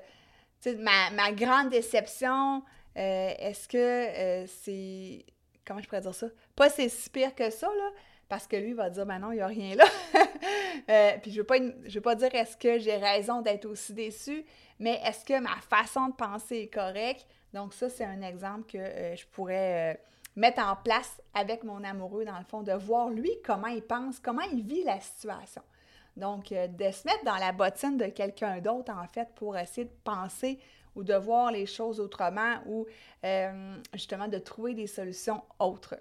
ma, 0.66 1.32
grande 1.32 1.70
déception, 1.70 2.64
est-ce 2.96 3.68
que 3.68 4.46
c'est, 4.48 5.26
comment 5.66 5.82
je 5.82 5.88
pourrais 5.88 6.02
dire 6.02 6.16
ça? 6.16 6.28
Pas 6.56 6.70
c'est 6.70 6.90
si 6.90 7.10
pire 7.10 7.36
que 7.36 7.50
ça, 7.50 7.68
là, 7.68 7.90
parce 8.30 8.48
que 8.48 8.56
lui 8.56 8.74
va 8.74 8.90
dire, 8.90 9.06
ben 9.06 9.20
non, 9.20 9.32
il 9.32 9.36
n'y 9.36 9.42
a 9.42 9.48
rien 9.48 9.76
là. 9.76 9.86
Euh, 10.90 11.18
puis 11.22 11.32
je 11.32 11.42
ne 11.42 11.46
veux, 11.46 11.90
veux, 11.90 12.02
pas 12.02 12.16
dire 12.16 12.34
est-ce 12.34 12.56
que 12.56 12.80
j'ai 12.80 12.96
raison 12.96 13.42
d'être 13.42 13.66
aussi 13.66 13.94
déçue, 13.94 14.46
mais 14.80 15.02
est-ce 15.04 15.26
que 15.26 15.38
ma 15.38 15.56
façon 15.68 16.08
de 16.08 16.14
penser 16.14 16.60
est 16.60 16.74
correcte? 16.74 17.26
Donc 17.52 17.74
ça, 17.74 17.90
c'est 17.90 18.06
un 18.06 18.22
exemple 18.22 18.72
que 18.72 18.78
euh, 18.78 19.16
je 19.16 19.26
pourrais 19.26 19.96
euh, 19.96 19.98
mettre 20.38 20.62
en 20.62 20.78
place 20.78 21.22
avec 21.34 21.64
mon 21.64 21.84
amoureux, 21.84 22.24
dans 22.24 22.38
le 22.38 22.46
fond, 22.46 22.62
de 22.62 22.72
voir 22.72 23.10
lui 23.10 23.32
comment 23.44 23.68
il 23.68 23.82
pense, 23.82 24.20
comment 24.20 24.44
il 24.54 24.64
vit 24.64 24.84
la 24.84 25.02
situation. 25.02 25.64
Donc, 26.18 26.50
de 26.50 26.92
se 26.92 27.08
mettre 27.08 27.24
dans 27.24 27.38
la 27.38 27.52
bottine 27.52 27.98
de 27.98 28.08
quelqu'un 28.08 28.60
d'autre, 28.60 28.92
en 28.92 29.08
fait, 29.08 29.30
pour 29.36 29.58
essayer 29.58 29.86
de 29.86 29.96
penser 30.04 30.60
ou 30.96 31.04
de 31.04 31.14
voir 31.14 31.52
les 31.52 31.66
choses 31.66 32.00
autrement 32.00 32.56
ou 32.66 32.86
justement 33.94 34.28
de 34.28 34.38
trouver 34.40 34.74
des 34.74 34.88
solutions 34.88 35.44
autres. 35.60 35.96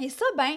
Et 0.00 0.08
ça, 0.08 0.24
ben, 0.36 0.56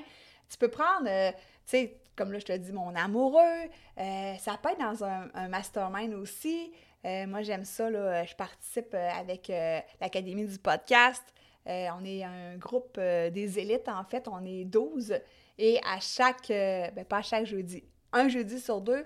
tu 0.50 0.58
peux 0.58 0.70
prendre, 0.70 1.08
euh, 1.08 1.32
tu 1.32 1.38
sais, 1.66 1.98
comme 2.16 2.32
là, 2.32 2.40
je 2.40 2.46
te 2.46 2.56
dis, 2.56 2.72
mon 2.72 2.96
amoureux. 2.96 3.70
Euh, 3.98 4.36
ça 4.36 4.58
peut 4.62 4.70
être 4.70 4.80
dans 4.80 5.04
un, 5.04 5.48
mastermind 5.48 6.14
aussi. 6.14 6.72
Euh, 7.06 7.28
moi, 7.28 7.42
j'aime 7.42 7.66
ça. 7.66 7.90
Là, 7.90 8.24
je 8.24 8.36
participe 8.36 8.94
avec 8.94 9.52
l'Académie 10.00 10.46
du 10.46 10.60
podcast. 10.60 11.24
on 11.66 12.06
est 12.06 12.24
un 12.24 12.56
groupe 12.58 13.00
des 13.00 13.60
élites, 13.60 13.90
en 13.90 14.04
fait. 14.04 14.28
On 14.28 14.46
est 14.46 14.66
12. 14.66 15.16
Et 15.58 15.80
à 15.84 16.00
chaque, 16.00 16.48
ben 16.50 17.04
pas 17.04 17.18
à 17.18 17.22
chaque 17.22 17.46
jeudi, 17.46 17.84
un 18.14 18.30
jeudi 18.30 18.60
sur 18.60 18.82
deux, 18.82 19.06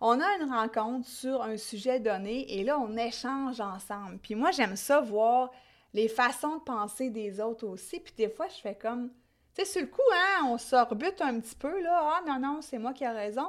on 0.00 0.20
a 0.20 0.36
une 0.38 0.50
rencontre 0.50 1.06
sur 1.08 1.42
un 1.42 1.56
sujet 1.56 2.00
donné 2.00 2.58
et 2.58 2.64
là, 2.64 2.78
on 2.78 2.96
échange 2.96 3.60
ensemble. 3.60 4.18
Puis 4.18 4.34
moi, 4.34 4.50
j'aime 4.50 4.76
ça 4.76 5.00
voir 5.00 5.50
les 5.92 6.08
façons 6.08 6.56
de 6.56 6.62
penser 6.62 7.10
des 7.10 7.40
autres 7.40 7.66
aussi. 7.66 8.00
Puis 8.00 8.14
des 8.16 8.28
fois, 8.28 8.48
je 8.48 8.60
fais 8.60 8.74
comme, 8.74 9.10
tu 9.54 9.64
sais, 9.64 9.64
sur 9.64 9.82
le 9.82 9.88
coup, 9.88 10.00
hein, 10.12 10.46
on 10.46 10.58
s'orbute 10.58 11.20
un 11.20 11.40
petit 11.40 11.56
peu, 11.56 11.82
là. 11.82 12.14
Ah, 12.16 12.22
non, 12.26 12.38
non, 12.38 12.62
c'est 12.62 12.78
moi 12.78 12.92
qui 12.92 13.04
ai 13.04 13.08
raison. 13.08 13.48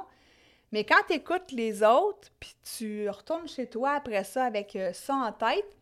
Mais 0.72 0.84
quand 0.84 1.02
tu 1.06 1.14
écoutes 1.14 1.52
les 1.52 1.82
autres, 1.82 2.30
puis 2.40 2.54
tu 2.76 3.08
retournes 3.08 3.48
chez 3.48 3.68
toi 3.68 3.92
après 3.92 4.24
ça 4.24 4.44
avec 4.44 4.74
euh, 4.74 4.92
ça 4.92 5.14
en 5.14 5.32
tête, 5.32 5.76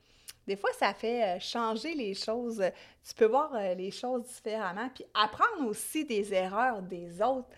des 0.47 0.57
fois, 0.57 0.71
ça 0.73 0.93
fait 0.95 1.23
euh, 1.23 1.41
changer 1.41 1.95
les 1.95 2.15
choses. 2.15 2.63
Tu 3.07 3.15
peux 3.15 3.27
voir 3.27 3.55
euh, 3.55 3.75
les 3.75 3.93
choses 3.93 4.25
différemment, 4.25 4.89
puis 4.93 5.05
apprendre 5.15 5.69
aussi 5.69 6.05
des 6.05 6.35
erreurs 6.35 6.83
des 6.83 7.23
autres 7.23 7.49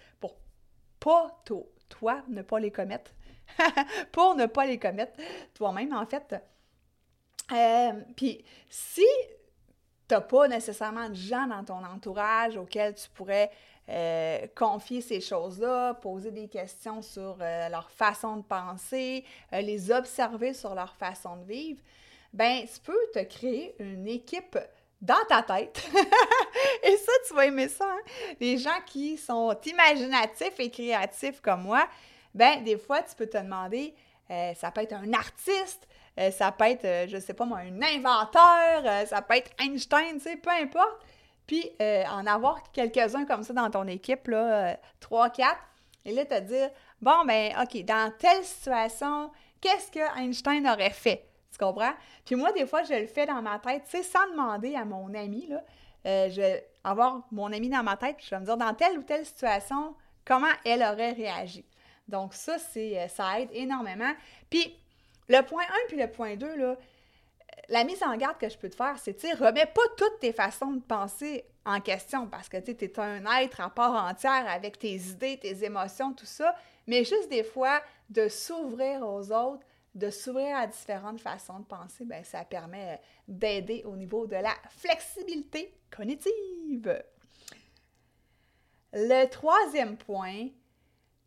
pas 1.03 1.43
toi 1.89 2.23
ne 2.29 2.43
pas 2.43 2.61
les 2.61 2.71
commettre. 2.71 3.11
pour 4.13 4.35
ne 4.35 4.47
pas 4.47 4.67
les 4.67 4.79
commettre 4.79 5.13
toi-même, 5.55 5.93
en 5.93 6.07
fait. 6.07 6.35
puis 8.17 8.45
si 8.69 9.05
tu 10.09 10.15
n'as 10.15 10.21
pas 10.21 10.49
nécessairement 10.49 11.09
de 11.09 11.15
gens 11.15 11.47
dans 11.47 11.65
ton 11.65 11.85
entourage 11.85 12.57
auxquels 12.57 12.95
tu 12.95 13.09
pourrais 13.11 13.51
euh, 13.89 14.47
confier 14.55 15.01
ces 15.01 15.21
choses-là, 15.21 15.95
poser 15.95 16.31
des 16.31 16.49
questions 16.49 17.03
sur 17.03 17.37
euh, 17.41 17.69
leur 17.69 17.91
façon 17.91 18.37
de 18.37 18.43
penser, 18.43 19.25
euh, 19.53 19.61
les 19.61 19.91
observer 19.91 20.55
sur 20.55 20.75
leur 20.75 20.95
façon 20.95 21.37
de 21.37 21.45
vivre, 21.45 21.83
ben 22.33 22.63
tu 22.63 22.81
peux 22.81 23.07
te 23.13 23.25
créer 23.25 23.75
une 23.81 24.07
équipe 24.07 24.57
dans 25.03 25.23
ta 25.29 25.43
tête. 25.43 25.87
et 26.83 26.97
ça, 26.97 27.13
tu 27.29 27.35
vas 27.35 27.45
aimer 27.45 27.69
ça. 27.69 27.85
Hein? 27.85 28.01
Les 28.41 28.57
gens 28.57 28.81
qui 28.87 29.19
sont 29.19 29.55
imaginatifs 29.67 30.59
et 30.59 30.71
créatifs 30.71 31.43
comme 31.43 31.65
moi, 31.65 31.87
ben 32.35 32.65
des 32.65 32.79
fois, 32.79 33.03
tu 33.03 33.15
peux 33.15 33.27
te 33.27 33.37
demander, 33.37 33.95
ça 34.57 34.71
peut 34.71 34.81
être 34.81 34.95
un 34.95 35.13
artiste, 35.13 35.87
euh, 36.19 36.31
ça 36.31 36.53
peut 36.53 36.67
être, 36.67 36.85
euh, 36.85 37.07
je 37.09 37.19
sais 37.19 37.33
pas 37.33 37.45
moi, 37.45 37.59
un 37.59 37.83
inventeur, 37.83 38.83
euh, 38.85 39.07
ça 39.07 39.23
peut 39.23 39.37
être 39.37 39.51
Einstein, 39.59 40.19
tu 40.19 40.21
sais, 40.21 40.37
peu 40.37 40.51
importe. 40.51 41.01
Puis 41.47 41.71
en 41.81 42.27
avoir 42.27 42.63
quelques-uns 42.73 43.27
comme 43.27 43.43
ça 43.43 43.53
dans 43.53 43.69
ton 43.69 43.87
équipe, 43.87 44.29
là, 44.29 44.79
3, 45.01 45.29
4, 45.31 45.59
et 46.05 46.13
là, 46.13 46.25
te 46.25 46.41
dire, 46.41 46.71
bon, 47.01 47.25
ben, 47.27 47.53
OK, 47.61 47.85
dans 47.85 48.11
telle 48.17 48.43
situation, 48.45 49.31
qu'est-ce 49.61 49.91
que 49.91 50.19
Einstein 50.19 50.67
aurait 50.67 50.91
fait? 50.91 51.29
Comprends? 51.63 51.93
Puis 52.25 52.35
moi, 52.35 52.51
des 52.53 52.67
fois, 52.67 52.83
je 52.83 52.95
le 52.95 53.07
fais 53.07 53.25
dans 53.25 53.41
ma 53.41 53.59
tête, 53.61 53.85
tu 53.85 53.97
sais, 53.97 54.03
sans 54.03 54.29
demander 54.31 54.75
à 54.75 54.85
mon 54.85 55.15
ami, 55.15 55.47
là. 55.47 55.63
je 56.05 56.41
vais 56.41 56.69
avoir 56.83 57.23
mon 57.31 57.53
ami 57.53 57.69
dans 57.69 57.85
ma 57.85 57.97
tête, 57.97 58.17
puis 58.17 58.27
je 58.29 58.35
vais 58.35 58.41
me 58.41 58.45
dire, 58.45 58.57
dans 58.57 58.75
telle 58.75 58.99
ou 58.99 59.03
telle 59.03 59.25
situation, 59.25 59.95
comment 60.25 60.53
elle 60.65 60.83
aurait 60.83 61.13
réagi? 61.13 61.65
Donc, 62.09 62.35
ça, 62.35 62.59
c'est, 62.59 63.07
ça 63.09 63.39
aide 63.39 63.51
énormément. 63.53 64.13
Puis, 64.51 64.77
le 65.29 65.41
point 65.43 65.63
1 65.63 65.67
puis 65.87 65.97
le 65.97 66.11
point 66.11 66.35
2, 66.35 66.57
là, 66.57 66.77
la 67.69 67.85
mise 67.85 68.03
en 68.03 68.17
garde 68.17 68.39
que 68.39 68.49
je 68.49 68.59
peux 68.59 68.69
te 68.69 68.75
faire, 68.75 68.97
c'est, 68.99 69.15
tu 69.15 69.29
sais, 69.29 69.35
remets 69.35 69.67
pas 69.67 69.83
toutes 69.97 70.19
tes 70.21 70.33
façons 70.33 70.73
de 70.73 70.81
penser 70.81 71.45
en 71.65 71.81
question 71.81 72.27
parce 72.27 72.49
que, 72.49 72.57
tu 72.57 72.73
es 72.73 72.99
un 72.99 73.25
être 73.41 73.61
à 73.61 73.71
part 73.71 73.95
entière 74.05 74.47
avec 74.49 74.81
tes 74.81 74.97
idées, 74.97 75.39
tes 75.39 75.65
émotions, 75.65 76.13
tout 76.13 76.27
ça, 76.27 76.57
mais 76.89 77.05
juste 77.05 77.29
des 77.31 77.45
fois, 77.45 77.81
de 78.11 78.27
s'ouvrir 78.29 79.07
aux 79.07 79.31
autres, 79.31 79.65
de 79.95 80.11
s'ouvrir 80.11 80.57
à 80.57 80.67
différentes 80.67 81.21
façons 81.21 81.59
de 81.59 81.65
penser, 81.65 82.05
bien, 82.05 82.23
ça 82.25 82.45
permet 82.45 83.01
d'aider 83.29 83.83
au 83.85 83.97
niveau 83.97 84.27
de 84.27 84.37
la 84.37 84.55
flexibilité 84.71 85.75
cognitive. 85.95 87.03
Le 88.95 89.25
troisième 89.27 89.97
point, 89.97 90.49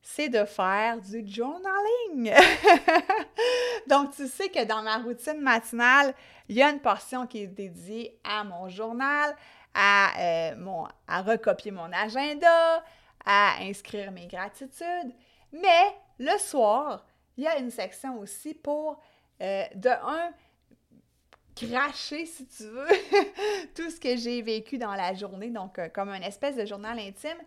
c'est 0.02 0.30
de 0.30 0.46
faire 0.46 1.02
du 1.02 1.28
journaling. 1.28 2.32
Donc, 3.88 4.16
tu 4.16 4.28
sais 4.28 4.50
que 4.50 4.64
dans 4.64 4.84
ma 4.84 4.98
routine 4.98 5.42
matinale, 5.42 6.14
il 6.48 6.56
y 6.56 6.62
a 6.62 6.70
une 6.70 6.80
portion 6.80 7.26
qui 7.26 7.44
est 7.44 7.48
dédiée 7.48 8.20
à 8.24 8.44
mon 8.44 8.70
journal, 8.70 9.36
à, 9.74 10.12
euh, 10.20 10.56
mon, 10.58 10.88
à 11.08 11.22
recopier 11.24 11.72
mon 11.72 11.92
agenda, 11.92 12.84
à 13.26 13.56
inscrire 13.62 14.12
mes 14.12 14.28
gratitudes. 14.28 15.14
Mais 15.52 15.96
le 16.20 16.38
soir, 16.38 17.04
il 17.38 17.44
y 17.44 17.48
a 17.48 17.58
une 17.58 17.72
section 17.72 18.20
aussi 18.20 18.54
pour, 18.54 19.00
euh, 19.42 19.64
de 19.76 19.90
un, 19.90 20.32
cracher, 21.56 22.26
si 22.26 22.46
tu 22.48 22.64
veux, 22.64 22.88
tout 23.76 23.90
ce 23.90 24.00
que 24.00 24.18
j'ai 24.18 24.42
vécu 24.42 24.78
dans 24.78 24.94
la 24.94 25.14
journée, 25.14 25.50
donc 25.50 25.80
euh, 25.80 25.88
comme 25.90 26.10
une 26.10 26.24
espèce 26.24 26.56
de 26.56 26.66
journal 26.66 27.00
intime. 27.00 27.38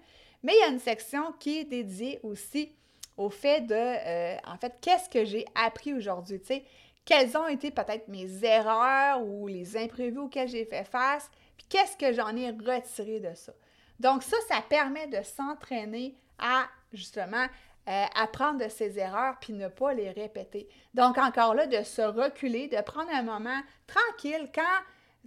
Mais 0.42 0.54
il 0.54 0.60
y 0.60 0.62
a 0.64 0.68
une 0.68 0.78
section 0.78 1.32
qui 1.38 1.58
est 1.58 1.64
dédiée 1.64 2.20
aussi 2.22 2.72
au 3.16 3.28
fait 3.28 3.60
de, 3.62 3.74
euh, 3.74 4.36
en 4.46 4.56
fait, 4.56 4.74
qu'est-ce 4.80 5.08
que 5.08 5.24
j'ai 5.24 5.44
appris 5.54 5.92
aujourd'hui, 5.92 6.40
tu 6.40 6.46
sais, 6.46 6.64
quelles 7.04 7.36
ont 7.36 7.48
été 7.48 7.70
peut-être 7.70 8.08
mes 8.08 8.44
erreurs 8.44 9.22
ou 9.22 9.46
les 9.46 9.76
imprévus 9.76 10.18
auxquels 10.18 10.48
j'ai 10.48 10.64
fait 10.64 10.84
face, 10.84 11.28
puis 11.56 11.66
qu'est-ce 11.68 11.96
que 11.96 12.12
j'en 12.12 12.34
ai 12.36 12.50
retiré 12.50 13.18
de 13.18 13.34
ça? 13.34 13.52
Donc 13.98 14.22
ça, 14.22 14.36
ça 14.48 14.62
permet 14.68 15.08
de 15.08 15.22
s'entraîner 15.22 16.14
à 16.38 16.66
justement 16.92 17.46
euh, 17.88 18.04
apprendre 18.14 18.62
de 18.62 18.68
ses 18.68 18.98
erreurs 18.98 19.36
puis 19.40 19.54
ne 19.54 19.68
pas 19.68 19.94
les 19.94 20.10
répéter. 20.10 20.68
Donc 20.92 21.16
encore 21.16 21.54
là, 21.54 21.66
de 21.66 21.82
se 21.82 22.02
reculer, 22.02 22.68
de 22.68 22.80
prendre 22.82 23.10
un 23.12 23.22
moment 23.22 23.60
tranquille 23.86 24.50
quand, 24.54 24.62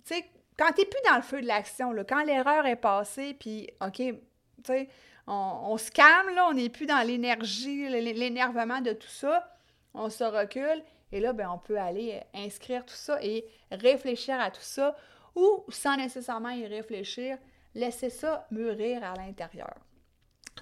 tu 0.05 0.13
sais, 0.13 0.25
quand 0.57 0.71
tu 0.73 0.81
n'es 0.81 0.85
plus 0.85 1.01
dans 1.09 1.15
le 1.15 1.23
feu 1.23 1.41
de 1.41 1.47
l'action, 1.47 1.91
quand 2.07 2.23
l'erreur 2.23 2.67
est 2.67 2.75
passée, 2.75 3.35
puis 3.39 3.67
OK, 3.81 3.95
tu 3.95 4.15
sais, 4.63 4.89
on, 5.25 5.75
se 5.77 5.89
calme, 5.89 6.29
on 6.49 6.53
n'est 6.53 6.69
plus 6.69 6.85
dans 6.85 7.05
l'énergie, 7.05 7.89
l'énervement 7.89 8.81
de 8.81 8.93
tout 8.93 9.07
ça. 9.07 9.55
On 9.93 10.09
se 10.09 10.23
recule 10.23 10.83
et 11.11 11.19
là, 11.19 11.33
ben, 11.33 11.49
on 11.49 11.57
peut 11.57 11.79
aller 11.79 12.21
inscrire 12.33 12.85
tout 12.85 12.93
ça 12.93 13.17
et 13.23 13.45
réfléchir 13.71 14.39
à 14.39 14.51
tout 14.51 14.61
ça 14.61 14.95
ou 15.35 15.63
sans 15.69 15.97
nécessairement 15.97 16.49
y 16.49 16.67
réfléchir, 16.67 17.37
laisser 17.73 18.09
ça 18.09 18.45
mûrir 18.51 19.03
à 19.03 19.15
l'intérieur. 19.15 19.75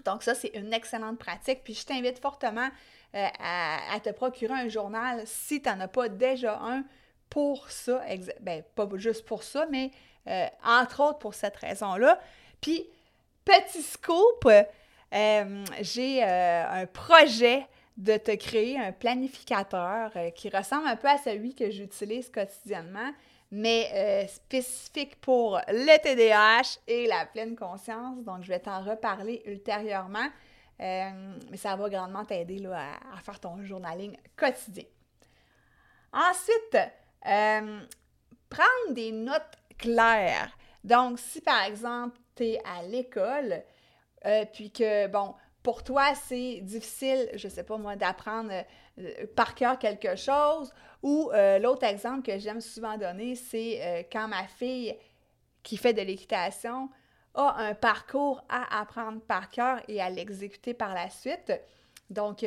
Donc 0.06 0.24
ça, 0.24 0.36
c'est 0.36 0.52
une 0.56 0.74
excellente 0.74 1.20
pratique. 1.20 1.64
Puis 1.64 1.74
je 1.74 1.86
t'invite 1.86 2.20
fortement 2.20 2.70
euh, 3.16 3.28
à, 3.40 4.00
te 4.00 4.12
procurer 4.12 4.54
un 4.54 4.68
journal 4.68 5.22
si 5.26 5.62
tu 5.62 5.70
n'en 5.70 5.80
as 5.82 5.88
pas 5.88 6.10
déjà 6.10 6.60
un 6.62 6.84
pour 7.30 7.70
ça. 7.70 8.02
Ben, 8.42 8.64
pas 8.76 8.88
juste 8.96 9.26
pour 9.26 9.44
ça, 9.44 9.66
mais 9.70 9.92
euh, 10.28 10.46
entre 10.64 11.04
autres 11.04 11.20
pour 11.20 11.34
cette 11.34 11.58
raison-là. 11.58 12.20
Puis 12.62 12.86
petit 13.46 13.82
scoop, 13.82 14.48
euh, 14.48 15.66
j'ai 15.82 16.24
un 16.24 16.86
projet 16.86 17.66
de 17.98 18.16
te 18.16 18.34
créer 18.36 18.80
un 18.80 18.94
planificateur 18.94 20.12
qui 20.36 20.50
ressemble 20.50 20.88
un 20.88 20.96
peu 20.96 21.10
à 21.10 21.18
celui 21.18 21.54
que 21.54 21.70
j'utilise 21.70 22.30
quotidiennement, 22.30 23.12
mais 23.52 24.28
spécifique 24.28 25.20
pour 25.22 25.60
le 25.68 25.98
TDAH 25.98 26.80
et 26.88 27.08
la 27.08 27.26
pleine 27.26 27.56
conscience. 27.56 28.24
Donc, 28.24 28.44
je 28.44 28.50
vais 28.50 28.60
t'en 28.60 28.84
reparler 28.84 29.42
ultérieurement, 29.46 30.28
mais 30.80 31.58
ça 31.58 31.76
va 31.76 31.90
grandement 31.90 32.26
t'aider 32.26 32.64
à, 32.68 32.92
à 33.16 33.22
faire 33.22 33.40
ton 33.40 33.64
journaling 33.64 34.16
quotidien. 34.38 34.86
Ensuite, 36.12 36.78
euh, 37.28 37.80
prendre 38.50 38.94
des 38.94 39.12
notes 39.12 39.58
claires. 39.78 40.58
Donc, 40.84 41.20
si 41.20 41.42
par 41.42 41.64
exemple, 41.64 42.18
tu 42.36 42.46
es 42.46 42.62
à 42.66 42.84
l'école, 42.84 43.64
euh, 44.26 44.46
puis 44.52 44.72
que, 44.72 45.08
bon, 45.08 45.36
pour 45.70 45.84
toi, 45.84 46.16
c'est 46.16 46.62
difficile, 46.62 47.30
je 47.36 47.48
sais 47.48 47.62
pas 47.62 47.78
moi, 47.78 47.96
d'apprendre 47.96 48.52
euh, 48.98 49.28
par 49.36 49.54
cœur 49.54 49.78
quelque 49.78 50.16
chose, 50.16 50.74
ou 51.04 51.30
l'autre 51.62 51.84
exemple 51.84 52.24
que 52.24 52.40
j'aime 52.40 52.60
souvent 52.60 52.98
donner, 52.98 53.36
c'est 53.36 54.10
quand 54.12 54.28
ma 54.28 54.48
fille 54.48 54.98
qui 55.62 55.78
fait 55.78 55.94
de 55.94 56.02
l'équitation 56.02 56.90
a 57.36 57.56
un 57.60 57.76
parcours 57.76 58.44
à 58.50 58.82
apprendre 58.82 59.22
par 59.22 59.52
cœur 59.52 59.80
et 59.88 60.02
à 60.02 60.10
l'exécuter 60.10 60.74
par 60.74 60.96
la 60.96 61.08
suite. 61.12 61.54
Donc, 62.10 62.44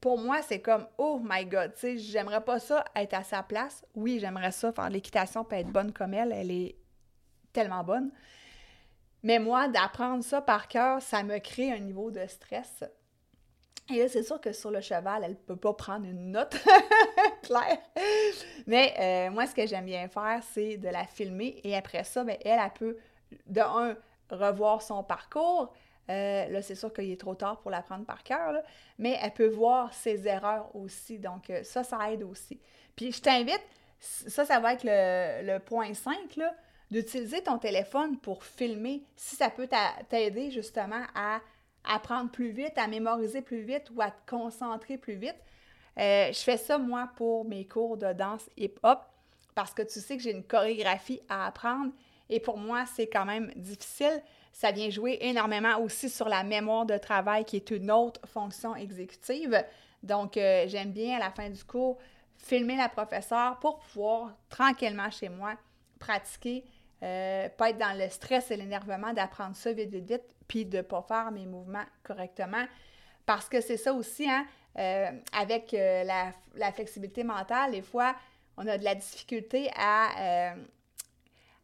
pour 0.00 0.18
moi, 0.18 0.40
c'est 0.40 0.60
comme 0.60 0.88
oh 0.96 1.20
my 1.22 1.44
god, 1.44 1.74
tu 1.74 1.80
sais, 1.80 1.98
j'aimerais 1.98 2.42
pas 2.42 2.58
ça 2.58 2.86
être 2.96 3.12
à 3.12 3.22
sa 3.22 3.42
place. 3.42 3.84
Oui, 3.94 4.18
j'aimerais 4.18 4.50
ça 4.50 4.72
faire 4.72 4.88
l'équitation 4.88 5.44
pour 5.44 5.58
être 5.58 5.68
bonne 5.68 5.92
comme 5.92 6.14
elle, 6.14 6.32
elle 6.32 6.50
est 6.50 6.74
tellement 7.52 7.84
bonne. 7.84 8.10
Mais 9.22 9.38
moi, 9.38 9.68
d'apprendre 9.68 10.22
ça 10.22 10.40
par 10.40 10.68
cœur, 10.68 11.02
ça 11.02 11.22
me 11.22 11.38
crée 11.38 11.72
un 11.72 11.78
niveau 11.78 12.10
de 12.10 12.26
stress. 12.26 12.84
Et 13.88 14.00
là, 14.00 14.08
c'est 14.08 14.22
sûr 14.22 14.40
que 14.40 14.52
sur 14.52 14.70
le 14.70 14.80
cheval, 14.80 15.22
elle 15.24 15.30
ne 15.30 15.36
peut 15.36 15.56
pas 15.56 15.72
prendre 15.72 16.06
une 16.06 16.32
note 16.32 16.56
claire. 17.42 17.78
Mais 18.66 18.94
euh, 18.98 19.30
moi, 19.30 19.46
ce 19.46 19.54
que 19.54 19.66
j'aime 19.66 19.86
bien 19.86 20.08
faire, 20.08 20.40
c'est 20.52 20.76
de 20.76 20.88
la 20.88 21.04
filmer 21.04 21.60
et 21.62 21.76
après 21.76 22.02
ça, 22.02 22.24
ben, 22.24 22.36
elle, 22.44 22.60
elle 22.62 22.72
peut, 22.72 22.96
de 23.46 23.60
un, 23.60 23.96
revoir 24.30 24.82
son 24.82 25.04
parcours, 25.04 25.72
euh, 26.08 26.48
là, 26.48 26.62
c'est 26.62 26.74
sûr 26.74 26.92
qu'il 26.92 27.10
est 27.10 27.20
trop 27.20 27.34
tard 27.34 27.60
pour 27.60 27.70
l'apprendre 27.70 28.04
par 28.04 28.22
cœur, 28.22 28.62
mais 28.98 29.18
elle 29.20 29.32
peut 29.32 29.48
voir 29.48 29.92
ses 29.92 30.26
erreurs 30.26 30.74
aussi. 30.74 31.18
Donc, 31.18 31.50
euh, 31.50 31.62
ça, 31.64 31.82
ça 31.82 32.12
aide 32.12 32.22
aussi. 32.22 32.60
Puis, 32.94 33.12
je 33.12 33.20
t'invite, 33.20 33.62
ça, 33.98 34.44
ça 34.44 34.60
va 34.60 34.74
être 34.74 34.84
le, 34.84 35.58
point 35.58 35.94
5, 35.94 36.14
d'utiliser 36.90 37.42
ton 37.42 37.58
téléphone 37.58 38.18
pour 38.18 38.44
filmer 38.44 39.02
si 39.16 39.36
ça 39.36 39.50
peut 39.50 39.68
t'aider 40.08 40.50
justement 40.50 41.02
à 41.14 41.40
apprendre 41.84 42.30
plus 42.30 42.50
vite, 42.50 42.76
à 42.76 42.86
mémoriser 42.86 43.42
plus 43.42 43.62
vite 43.62 43.90
ou 43.94 44.00
à 44.00 44.10
te 44.10 44.30
concentrer 44.30 44.96
plus 44.98 45.14
vite. 45.14 45.36
Euh, 45.98 46.32
je 46.32 46.38
fais 46.38 46.56
ça, 46.56 46.78
moi, 46.78 47.10
pour 47.16 47.44
mes 47.44 47.66
cours 47.66 47.96
de 47.96 48.12
danse 48.12 48.48
hip-hop 48.56 49.00
parce 49.54 49.72
que 49.72 49.82
tu 49.82 50.00
sais 50.00 50.16
que 50.16 50.22
j'ai 50.22 50.32
une 50.32 50.44
chorégraphie 50.44 51.20
à 51.28 51.46
apprendre 51.46 51.92
et 52.28 52.40
pour 52.40 52.58
moi, 52.58 52.84
c'est 52.86 53.06
quand 53.06 53.24
même 53.24 53.52
difficile 53.56 54.22
ça 54.56 54.70
vient 54.70 54.88
jouer 54.88 55.18
énormément 55.20 55.78
aussi 55.80 56.08
sur 56.08 56.30
la 56.30 56.42
mémoire 56.42 56.86
de 56.86 56.96
travail, 56.96 57.44
qui 57.44 57.56
est 57.56 57.70
une 57.70 57.90
autre 57.90 58.26
fonction 58.26 58.74
exécutive. 58.74 59.62
Donc, 60.02 60.38
euh, 60.38 60.64
j'aime 60.66 60.92
bien 60.92 61.16
à 61.16 61.18
la 61.18 61.30
fin 61.30 61.50
du 61.50 61.62
cours 61.62 61.98
filmer 62.38 62.76
la 62.76 62.88
professeure 62.88 63.58
pour 63.58 63.80
pouvoir 63.80 64.34
tranquillement 64.48 65.10
chez 65.10 65.28
moi 65.28 65.56
pratiquer, 65.98 66.64
euh, 67.02 67.48
pas 67.50 67.70
être 67.70 67.78
dans 67.78 67.98
le 67.98 68.08
stress 68.08 68.50
et 68.50 68.56
l'énervement 68.56 69.12
d'apprendre 69.12 69.56
ça 69.56 69.72
vite, 69.72 69.90
vite, 69.90 70.08
vite, 70.08 70.34
puis 70.48 70.64
de 70.64 70.78
ne 70.78 70.82
pas 70.82 71.02
faire 71.02 71.30
mes 71.30 71.46
mouvements 71.46 71.84
correctement. 72.02 72.64
Parce 73.24 73.48
que 73.48 73.60
c'est 73.60 73.76
ça 73.76 73.92
aussi, 73.92 74.28
hein, 74.28 74.46
euh, 74.78 75.10
avec 75.32 75.72
la, 75.72 76.32
la, 76.54 76.72
flexibilité 76.72 77.24
mentale, 77.24 77.72
des 77.72 77.82
fois, 77.82 78.14
on 78.56 78.66
a 78.66 78.78
de 78.78 78.84
la 78.84 78.94
difficulté 78.94 79.70
à 79.76 80.54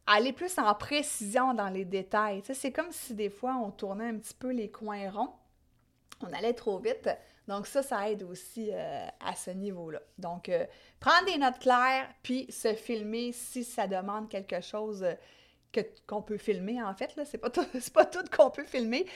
aller 0.06 0.32
plus 0.32 0.58
en 0.58 0.74
précision 0.74 1.54
dans 1.54 1.68
les 1.68 1.84
détails. 1.84 2.42
c'est 2.44 2.72
comme 2.72 2.90
si 2.90 3.14
des 3.14 3.30
fois 3.30 3.54
on 3.54 3.70
tournait 3.70 4.08
un 4.08 4.18
petit 4.18 4.34
peu 4.34 4.50
les 4.50 4.68
coins 4.68 5.10
ronds, 5.10 5.32
on 6.22 6.32
allait 6.32 6.54
trop 6.54 6.78
vite. 6.78 7.08
Donc 7.48 7.66
ça, 7.66 7.82
ça 7.82 8.08
aide 8.10 8.22
aussi 8.22 8.70
euh, 8.72 9.06
à 9.20 9.34
ce 9.34 9.50
niveau-là. 9.50 10.00
Donc, 10.18 10.48
euh, 10.48 10.64
prendre 11.00 11.26
des 11.26 11.38
notes 11.38 11.58
claires, 11.58 12.08
puis 12.22 12.46
se 12.50 12.74
filmer 12.74 13.32
si 13.32 13.64
ça 13.64 13.86
demande 13.86 14.28
quelque 14.28 14.60
chose 14.60 15.02
euh, 15.02 15.14
que, 15.72 15.80
qu'on 16.06 16.22
peut 16.22 16.38
filmer, 16.38 16.82
en 16.82 16.94
fait. 16.94 17.16
Là. 17.16 17.24
C'est, 17.24 17.38
pas 17.38 17.50
tout, 17.50 17.66
c'est 17.74 17.92
pas 17.92 18.04
tout 18.04 18.24
qu'on 18.34 18.50
peut 18.50 18.64
filmer. 18.64 19.06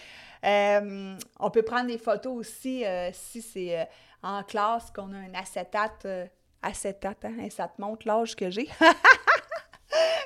on 0.42 1.50
peut 1.52 1.62
prendre 1.62 1.86
des 1.86 1.98
photos 1.98 2.34
aussi 2.34 2.84
si 3.12 3.42
c'est 3.42 3.88
en 4.22 4.42
classe 4.42 4.90
qu'on 4.90 5.12
a 5.12 5.18
un 5.18 5.34
acétate. 5.34 6.06
acétate, 6.62 7.24
hein? 7.24 7.48
ça 7.50 7.68
te 7.68 7.80
montre 7.80 8.06
l'âge 8.08 8.34
que 8.34 8.50
j'ai. 8.50 8.68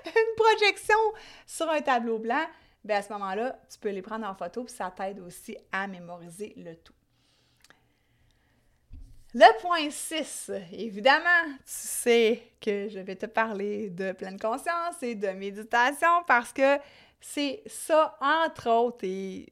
une 0.07 0.37
projection 0.37 0.99
sur 1.47 1.69
un 1.69 1.81
tableau 1.81 2.19
blanc, 2.19 2.45
bien 2.85 2.97
à 2.97 3.03
ce 3.03 3.13
moment-là, 3.13 3.59
tu 3.71 3.79
peux 3.79 3.91
les 3.91 4.03
prendre 4.03 4.27
en 4.27 4.35
photo, 4.35 4.65
puis 4.65 4.75
ça 4.75 4.93
t'aide 4.95 5.21
aussi 5.21 5.57
à 5.73 5.87
mémoriser 5.87 6.55
le 6.57 6.77
tout. 6.77 6.95
Le 9.33 9.61
point 9.61 9.91
6, 9.91 10.51
évidemment, 10.73 11.45
tu 11.59 11.63
sais 11.67 12.43
que 12.61 12.89
je 12.89 12.99
vais 12.99 13.15
te 13.15 13.27
parler 13.27 13.89
de 13.91 14.11
pleine 14.11 14.41
conscience 14.41 15.01
et 15.03 15.15
de 15.15 15.29
méditation 15.29 16.25
parce 16.27 16.53
que 16.53 16.79
c'est 17.21 17.63
ça, 17.67 18.19
entre 18.21 18.69
autres, 18.71 19.05
et 19.05 19.47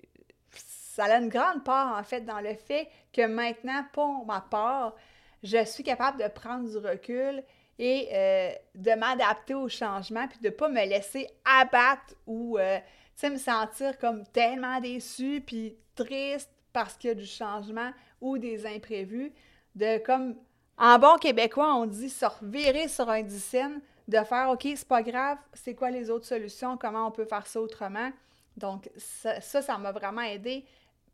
ça 0.50 1.04
a 1.04 1.18
une 1.18 1.28
grande 1.28 1.62
part, 1.62 1.96
en 1.96 2.02
fait, 2.02 2.22
dans 2.22 2.40
le 2.40 2.54
fait 2.54 2.88
que 3.12 3.24
maintenant, 3.26 3.84
pour 3.92 4.26
ma 4.26 4.40
part, 4.40 4.96
je 5.44 5.64
suis 5.64 5.84
capable 5.84 6.20
de 6.20 6.26
prendre 6.28 6.68
du 6.68 6.76
recul 6.78 7.44
et 7.78 8.08
euh, 8.12 8.50
de 8.74 8.90
m'adapter 8.98 9.54
au 9.54 9.68
changement, 9.68 10.26
puis 10.26 10.40
de 10.40 10.48
ne 10.48 10.52
pas 10.52 10.68
me 10.68 10.84
laisser 10.86 11.28
abattre 11.44 12.14
ou 12.26 12.58
euh, 12.58 12.78
me 13.26 13.36
sentir 13.36 13.98
comme 13.98 14.24
tellement 14.26 14.80
déçu, 14.80 15.42
puis 15.44 15.76
triste 15.94 16.50
parce 16.72 16.96
qu'il 16.96 17.08
y 17.08 17.10
a 17.10 17.14
du 17.14 17.26
changement 17.26 17.90
ou 18.20 18.38
des 18.38 18.66
imprévus, 18.66 19.32
de 19.74 19.98
comme, 19.98 20.36
en 20.76 20.98
bon 20.98 21.16
québécois, 21.16 21.74
on 21.74 21.86
dit 21.86 22.08
se 22.08 22.24
revirer 22.24 22.88
sur 22.88 23.08
un 23.08 23.22
dixaine, 23.22 23.80
de 24.06 24.18
faire, 24.18 24.50
OK, 24.50 24.62
c'est 24.64 24.88
pas 24.88 25.02
grave, 25.02 25.38
c'est 25.52 25.74
quoi 25.74 25.90
les 25.90 26.10
autres 26.10 26.26
solutions, 26.26 26.76
comment 26.76 27.08
on 27.08 27.10
peut 27.10 27.24
faire 27.24 27.46
ça 27.46 27.60
autrement. 27.60 28.10
Donc, 28.56 28.90
ça, 28.96 29.40
ça 29.40 29.78
m'a 29.78 29.92
vraiment 29.92 30.22
aidé, 30.22 30.64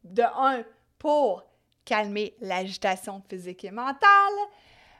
de 0.05 0.23
un, 0.23 0.63
pour 0.99 1.45
calmer 1.85 2.35
l'agitation 2.41 3.23
physique 3.29 3.65
et 3.65 3.71
mentale, 3.71 3.99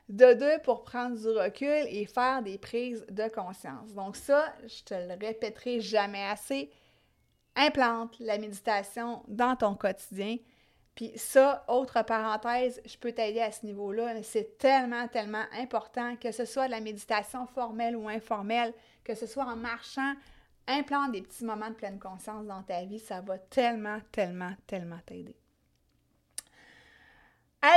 de 0.09 0.35
deux, 0.35 0.59
pour 0.63 0.85
prendre 0.85 1.17
du 1.17 1.29
recul 1.29 1.87
et 1.89 2.05
faire 2.07 2.43
des 2.43 2.59
prises 2.59 3.05
de 3.09 3.29
conscience. 3.29 3.95
Donc 3.95 4.17
ça, 4.17 4.53
je 4.67 4.83
te 4.83 4.95
le 4.95 5.19
répéterai 5.19 5.81
jamais 5.81 6.25
assez. 6.27 6.71
Implante 7.57 8.19
la 8.19 8.39
méditation 8.39 9.23
dans 9.29 9.57
ton 9.57 9.75
quotidien. 9.75 10.37
Puis 10.95 11.13
ça, 11.17 11.65
autre 11.69 12.03
parenthèse, 12.05 12.81
je 12.85 12.97
peux 12.97 13.13
t'aider 13.13 13.41
à 13.41 13.51
ce 13.51 13.67
niveau-là. 13.67 14.23
C'est 14.23 14.59
tellement, 14.59 15.09
tellement 15.09 15.45
important 15.59 16.17
que 16.17 16.31
ce 16.31 16.45
soit 16.45 16.67
de 16.67 16.71
la 16.71 16.81
méditation 16.81 17.47
formelle 17.47 17.97
ou 17.97 18.09
informelle, 18.09 18.73
que 19.03 19.15
ce 19.15 19.27
soit 19.27 19.45
en 19.45 19.57
marchant, 19.57 20.15
implante 20.69 21.13
des 21.13 21.23
petits 21.23 21.45
moments 21.45 21.71
de 21.71 21.75
pleine 21.75 21.99
conscience 21.99 22.47
dans 22.47 22.63
ta 22.63 22.85
vie. 22.85 23.01
Ça 23.01 23.21
va 23.21 23.39
tellement, 23.39 23.99
tellement, 24.13 24.53
tellement 24.67 25.01
t'aider. 25.05 25.37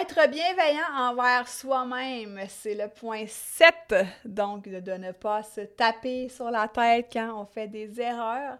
Être 0.01 0.29
bienveillant 0.29 0.93
envers 0.97 1.47
soi-même, 1.47 2.41
c'est 2.49 2.75
le 2.75 2.89
point 2.89 3.25
7. 3.25 3.95
Donc, 4.25 4.67
de 4.67 4.91
ne 4.91 5.13
pas 5.13 5.43
se 5.43 5.61
taper 5.61 6.27
sur 6.27 6.51
la 6.51 6.67
tête 6.67 7.07
quand 7.11 7.41
on 7.41 7.45
fait 7.45 7.69
des 7.69 8.01
erreurs. 8.01 8.57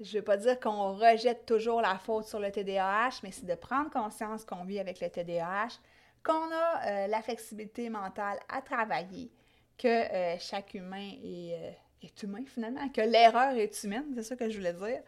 Je 0.00 0.16
ne 0.16 0.20
veux 0.20 0.24
pas 0.24 0.38
dire 0.38 0.58
qu'on 0.58 0.94
rejette 0.94 1.44
toujours 1.44 1.82
la 1.82 1.98
faute 1.98 2.24
sur 2.24 2.40
le 2.40 2.50
TDAH, 2.50 3.20
mais 3.22 3.32
c'est 3.32 3.44
de 3.44 3.54
prendre 3.54 3.90
conscience 3.90 4.46
qu'on 4.46 4.64
vit 4.64 4.78
avec 4.78 4.98
le 5.00 5.10
TDAH, 5.10 5.78
qu'on 6.24 6.50
a 6.50 6.86
euh, 6.86 7.06
la 7.06 7.20
flexibilité 7.20 7.90
mentale 7.90 8.38
à 8.48 8.62
travailler, 8.62 9.30
que 9.76 9.88
euh, 9.88 10.38
chaque 10.38 10.72
humain 10.72 11.10
est, 11.22 11.54
euh, 11.54 11.70
est, 12.02 12.22
humain 12.22 12.44
finalement, 12.46 12.88
que 12.88 13.02
l'erreur 13.02 13.54
est 13.56 13.84
humaine, 13.84 14.06
c'est 14.14 14.22
ça 14.22 14.36
que 14.36 14.48
je 14.48 14.56
voulais 14.56 14.72
dire. 14.72 15.02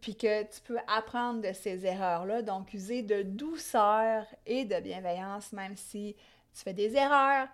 Puis 0.00 0.16
que 0.16 0.42
tu 0.44 0.60
peux 0.60 0.78
apprendre 0.86 1.42
de 1.42 1.52
ces 1.52 1.84
erreurs-là, 1.84 2.42
donc 2.42 2.72
user 2.74 3.02
de 3.02 3.22
douceur 3.22 4.24
et 4.46 4.64
de 4.64 4.78
bienveillance, 4.78 5.52
même 5.52 5.76
si 5.76 6.14
tu 6.54 6.62
fais 6.62 6.72
des 6.72 6.94
erreurs 6.94 7.48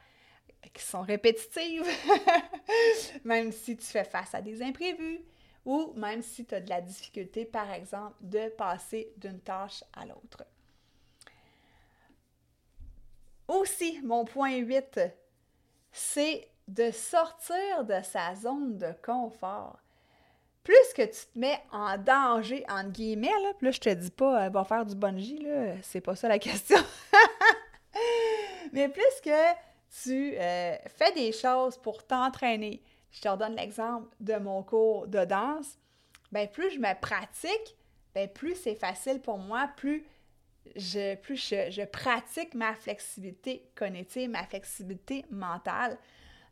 qui 0.75 0.83
sont 0.83 1.01
répétitives, 1.01 1.87
même 3.25 3.53
si 3.53 3.75
tu 3.77 3.87
fais 3.87 4.05
face 4.05 4.35
à 4.35 4.43
des 4.43 4.63
imprévus, 4.63 5.21
ou 5.65 5.93
même 5.95 6.23
si 6.23 6.45
tu 6.45 6.55
as 6.55 6.61
de 6.61 6.69
la 6.69 6.81
difficulté, 6.81 7.45
par 7.45 7.71
exemple, 7.73 8.17
de 8.21 8.49
passer 8.51 9.13
d'une 9.17 9.41
tâche 9.41 9.85
à 9.93 10.05
l'autre. 10.07 10.45
Aussi, 13.49 14.01
mon 14.03 14.25
point 14.25 14.57
8, 14.57 15.01
c'est 15.91 16.49
de 16.69 16.91
sortir 16.91 17.85
de 17.85 18.03
sa 18.03 18.35
zone 18.35 18.79
de 18.79 18.93
confort 19.05 19.83
plus 20.65 20.93
que 20.95 21.03
tu 21.03 21.27
te 21.33 21.39
mets 21.39 21.61
en 21.73 21.99
danger, 21.99 22.65
entre 22.69 22.91
guillemets, 22.91 23.33
là, 23.43 23.53
là, 23.61 23.71
je 23.71 23.81
te 23.81 23.89
dis 23.89 24.11
pas, 24.11 24.45
euh, 24.45 24.49
va 24.49 24.65
faire 24.65 24.87
du 24.87 24.95
bungee, 24.95 25.39
là, 25.39 25.75
c'est 25.83 26.01
pas 26.01 26.15
ça 26.15 26.29
la 26.29 26.39
question. 26.39 26.79
Mais 28.73 28.89
plus 28.89 29.21
que 29.23 29.53
tu 30.03 30.35
euh, 30.39 30.77
fais 30.97 31.13
des 31.13 31.33
choses 31.33 31.77
pour 31.79 32.07
t'entraîner, 32.07 32.83
je 33.13 33.21
te 33.21 33.29
redonne 33.29 33.55
l'exemple 33.55 34.09
de 34.21 34.35
mon 34.37 34.63
cours 34.63 35.07
de 35.07 35.25
danse, 35.25 35.79
ben 36.33 36.49
plus 36.49 36.71
je 36.71 36.79
me 36.79 36.99
pratique, 37.01 37.77
ben 38.15 38.29
plus 38.29 38.57
c'est 38.57 38.75
facile 38.75 39.21
pour 39.21 39.39
moi, 39.39 39.71
plus 39.77 40.05
je, 40.77 41.17
plus 41.17 41.37
je, 41.37 41.85
pratique 41.85 42.55
ma 42.55 42.75
flexibilité 42.75 43.71
cognitive, 43.75 44.31
ma 44.31 44.45
flexibilité 44.45 45.25
mentale. 45.31 45.99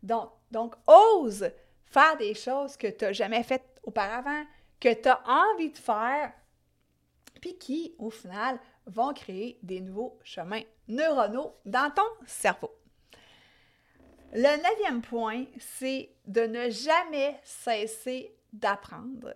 Donc, 0.03 0.31
donc 0.51 0.75
ose 0.87 1.51
faire 1.87 2.17
des 2.17 2.35
choses 2.35 2.77
que 2.77 2.89
tu 2.89 3.05
n'as 3.05 3.13
jamais 3.13 3.43
faites 3.43 3.81
auparavant, 3.83 4.45
que 4.79 4.93
tu 4.93 5.09
as 5.09 5.23
envie 5.27 5.71
de 5.71 5.79
faire, 5.79 6.33
puis 7.41 7.57
qui, 7.59 7.95
au 7.99 8.11
final, 8.11 8.59
vont 8.87 9.13
créer 9.13 9.59
des 9.63 9.81
nouveaux 9.81 10.19
chemins 10.23 10.63
neuronaux 10.89 11.55
dans 11.65 11.91
ton 11.91 12.27
cerveau. 12.27 12.80
Le 14.33 14.57
neuvième 14.63 15.03
point, 15.03 15.45
c'est 15.59 16.11
de 16.27 16.43
ne 16.43 16.71
jamais 16.71 17.41
cesser 17.43 18.33
d'apprendre. 18.53 19.35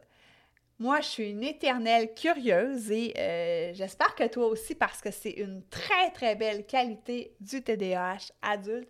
Moi, 0.78 1.00
je 1.00 1.06
suis 1.06 1.30
une 1.30 1.42
éternelle 1.42 2.14
curieuse 2.14 2.90
et 2.90 3.14
euh, 3.16 3.72
j'espère 3.74 4.14
que 4.14 4.26
toi 4.26 4.46
aussi, 4.46 4.74
parce 4.74 5.00
que 5.00 5.10
c'est 5.10 5.30
une 5.30 5.62
très, 5.68 6.10
très 6.12 6.34
belle 6.36 6.66
qualité 6.66 7.34
du 7.40 7.62
TDAH 7.62 8.32
adulte. 8.42 8.88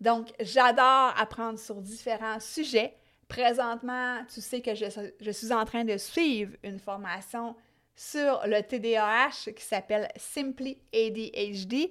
Donc, 0.00 0.28
j'adore 0.40 1.14
apprendre 1.18 1.58
sur 1.58 1.76
différents 1.76 2.40
sujets. 2.40 2.94
Présentement, 3.28 4.24
tu 4.32 4.40
sais 4.40 4.60
que 4.60 4.74
je, 4.74 4.86
je, 5.20 5.30
suis 5.30 5.52
en 5.52 5.64
train 5.64 5.84
de 5.84 5.96
suivre 5.98 6.56
une 6.64 6.78
formation 6.78 7.54
sur 7.94 8.40
le 8.46 8.62
TDAH 8.62 9.52
qui 9.54 9.62
s'appelle 9.62 10.08
Simply 10.16 10.78
ADHD. 10.94 11.90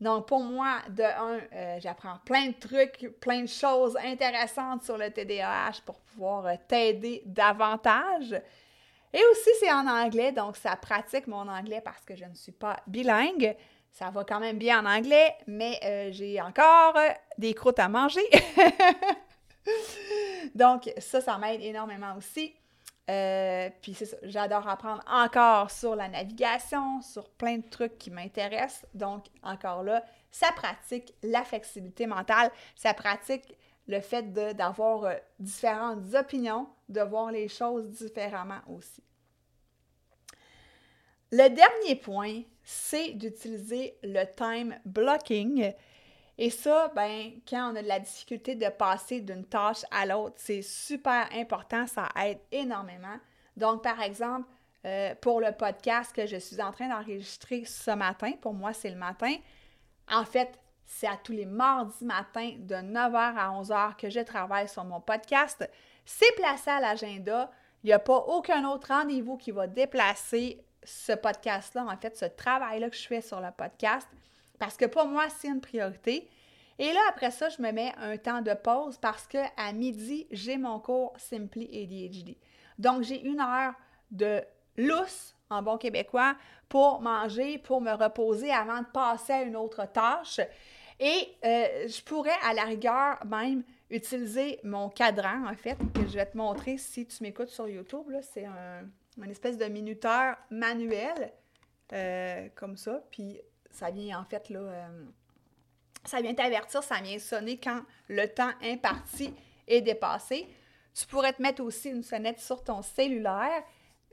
Donc, 0.00 0.28
pour 0.28 0.40
moi, 0.40 0.78
de 0.88 1.02
un, 1.02 1.40
euh, 1.52 1.78
j'apprends 1.80 2.18
plein 2.24 2.48
de 2.48 2.52
trucs, 2.52 3.12
plein 3.20 3.42
de 3.42 3.48
choses 3.48 3.96
intéressantes 3.96 4.84
sur 4.84 4.96
le 4.96 5.10
TDAH 5.10 5.82
pour 5.84 5.98
pouvoir 6.00 6.46
euh, 6.46 6.54
t'aider 6.68 7.22
davantage. 7.26 8.40
Et 9.12 9.20
aussi, 9.32 9.50
c'est 9.58 9.72
en 9.72 9.86
anglais, 9.86 10.30
donc 10.30 10.56
ça 10.56 10.76
pratique 10.76 11.26
mon 11.26 11.48
anglais 11.48 11.80
parce 11.84 12.04
que 12.04 12.14
je 12.14 12.24
ne 12.24 12.34
suis 12.34 12.52
pas 12.52 12.76
bilingue. 12.86 13.56
Ça 13.90 14.10
va 14.10 14.22
quand 14.22 14.38
même 14.38 14.58
bien 14.58 14.84
en 14.84 14.88
anglais, 14.88 15.34
mais 15.46 15.80
euh, 15.82 16.10
j'ai 16.12 16.40
encore 16.40 16.94
des 17.36 17.54
croûtes 17.54 17.78
à 17.80 17.88
manger. 17.88 18.20
donc, 20.54 20.92
ça, 20.98 21.20
ça 21.20 21.38
m'aide 21.38 21.62
énormément 21.62 22.14
aussi. 22.16 22.54
Euh, 23.08 23.70
puis 23.80 23.94
c'est 23.94 24.04
ça, 24.04 24.16
j'adore 24.22 24.68
apprendre 24.68 25.02
encore 25.08 25.70
sur 25.70 25.96
la 25.96 26.08
navigation, 26.08 27.00
sur 27.00 27.30
plein 27.30 27.56
de 27.56 27.68
trucs 27.68 27.96
qui 27.96 28.10
m'intéressent. 28.10 28.84
Donc, 28.92 29.26
encore 29.42 29.82
là, 29.82 30.04
ça 30.30 30.52
pratique 30.52 31.14
la 31.22 31.42
flexibilité 31.42 32.06
mentale, 32.06 32.50
ça 32.76 32.92
pratique 32.92 33.56
le 33.86 34.00
fait 34.00 34.32
d'avoir 34.54 35.04
euh, 35.04 35.14
différentes 35.38 36.14
opinions, 36.14 36.68
de 36.90 37.00
voir 37.00 37.32
les 37.32 37.48
choses 37.48 37.88
différemment 37.88 38.60
aussi. 38.68 39.02
Le 41.32 41.48
dernier 41.48 41.96
point, 41.96 42.42
c'est 42.62 43.12
d'utiliser 43.12 43.98
le 44.02 44.24
time 44.24 44.78
blocking. 44.84 45.72
Et 46.38 46.50
ça, 46.50 46.90
ben, 46.94 47.32
quand 47.48 47.72
on 47.72 47.76
a 47.76 47.82
de 47.82 47.88
la 47.88 47.98
difficulté 47.98 48.54
de 48.54 48.68
passer 48.68 49.20
d'une 49.20 49.44
tâche 49.44 49.84
à 49.90 50.06
l'autre, 50.06 50.36
c'est 50.38 50.62
super 50.62 51.28
important, 51.34 51.86
ça 51.88 52.08
aide 52.24 52.38
énormément. 52.52 53.16
Donc, 53.56 53.82
par 53.82 54.00
exemple, 54.00 54.48
euh, 54.84 55.16
pour 55.20 55.40
le 55.40 55.50
podcast 55.50 56.14
que 56.14 56.26
je 56.26 56.36
suis 56.36 56.62
en 56.62 56.70
train 56.70 56.88
d'enregistrer 56.88 57.64
ce 57.64 57.90
matin, 57.90 58.32
pour 58.40 58.54
moi, 58.54 58.72
c'est 58.72 58.90
le 58.90 58.96
matin. 58.96 59.34
En 60.08 60.24
fait, 60.24 60.56
c'est 60.86 61.08
à 61.08 61.16
tous 61.16 61.32
les 61.32 61.44
mardis 61.44 62.04
matins 62.04 62.52
de 62.56 62.76
9h 62.76 63.36
à 63.36 63.50
11h 63.60 63.96
que 63.96 64.08
je 64.08 64.20
travaille 64.20 64.68
sur 64.68 64.84
mon 64.84 65.00
podcast. 65.00 65.68
C'est 66.06 66.34
placé 66.36 66.70
à 66.70 66.78
l'agenda. 66.78 67.50
Il 67.82 67.88
n'y 67.88 67.92
a 67.92 67.98
pas 67.98 68.16
aucun 68.16 68.64
autre 68.68 68.88
rendez-vous 68.88 69.36
qui 69.36 69.50
va 69.50 69.66
déplacer 69.66 70.64
ce 70.84 71.12
podcast-là, 71.12 71.84
en 71.84 71.96
fait, 71.96 72.16
ce 72.16 72.24
travail-là 72.26 72.88
que 72.88 72.96
je 72.96 73.06
fais 73.06 73.20
sur 73.20 73.40
le 73.40 73.50
podcast. 73.50 74.08
Parce 74.58 74.76
que 74.76 74.84
pour 74.84 75.06
moi, 75.06 75.28
c'est 75.28 75.48
une 75.48 75.60
priorité. 75.60 76.28
Et 76.78 76.92
là, 76.92 77.00
après 77.08 77.30
ça, 77.30 77.48
je 77.48 77.60
me 77.60 77.72
mets 77.72 77.92
un 77.98 78.16
temps 78.16 78.40
de 78.40 78.54
pause 78.54 78.98
parce 78.98 79.26
que 79.26 79.38
à 79.56 79.72
midi, 79.72 80.26
j'ai 80.30 80.56
mon 80.56 80.78
cours 80.78 81.12
Simply 81.18 81.64
ADHD. 81.64 82.36
Donc, 82.78 83.02
j'ai 83.02 83.20
une 83.24 83.40
heure 83.40 83.74
de 84.10 84.42
lousse, 84.76 85.34
en 85.50 85.62
bon 85.62 85.76
québécois, 85.76 86.36
pour 86.68 87.00
manger, 87.00 87.58
pour 87.58 87.80
me 87.80 87.92
reposer 87.92 88.50
avant 88.50 88.80
de 88.80 88.86
passer 88.86 89.32
à 89.32 89.42
une 89.42 89.56
autre 89.56 89.86
tâche. 89.92 90.40
Et 91.00 91.36
euh, 91.44 91.88
je 91.88 92.02
pourrais, 92.02 92.36
à 92.44 92.54
la 92.54 92.64
rigueur, 92.64 93.18
même 93.26 93.64
utiliser 93.90 94.60
mon 94.62 94.88
cadran, 94.88 95.46
en 95.46 95.54
fait, 95.54 95.78
que 95.94 96.06
je 96.06 96.14
vais 96.14 96.26
te 96.26 96.36
montrer 96.36 96.78
si 96.78 97.06
tu 97.06 97.22
m'écoutes 97.22 97.48
sur 97.48 97.68
YouTube. 97.68 98.06
C'est 98.20 98.44
un, 98.44 98.82
une 99.16 99.30
espèce 99.30 99.56
de 99.56 99.64
minuteur 99.66 100.36
manuel, 100.50 101.32
euh, 101.92 102.48
comme 102.54 102.76
ça. 102.76 103.02
Puis 103.10 103.40
ça 103.70 103.90
vient 103.90 104.20
en 104.20 104.24
fait 104.24 104.48
là, 104.50 104.60
euh, 104.60 105.04
ça 106.04 106.20
vient 106.20 106.34
t'avertir, 106.34 106.82
ça 106.82 107.00
vient 107.00 107.18
sonner 107.18 107.58
quand 107.58 107.82
le 108.08 108.26
temps 108.26 108.50
imparti 108.62 109.34
est 109.66 109.80
dépassé. 109.80 110.48
Tu 110.94 111.06
pourrais 111.06 111.32
te 111.32 111.42
mettre 111.42 111.62
aussi 111.62 111.90
une 111.90 112.02
sonnette 112.02 112.40
sur 112.40 112.64
ton 112.64 112.82
cellulaire, 112.82 113.62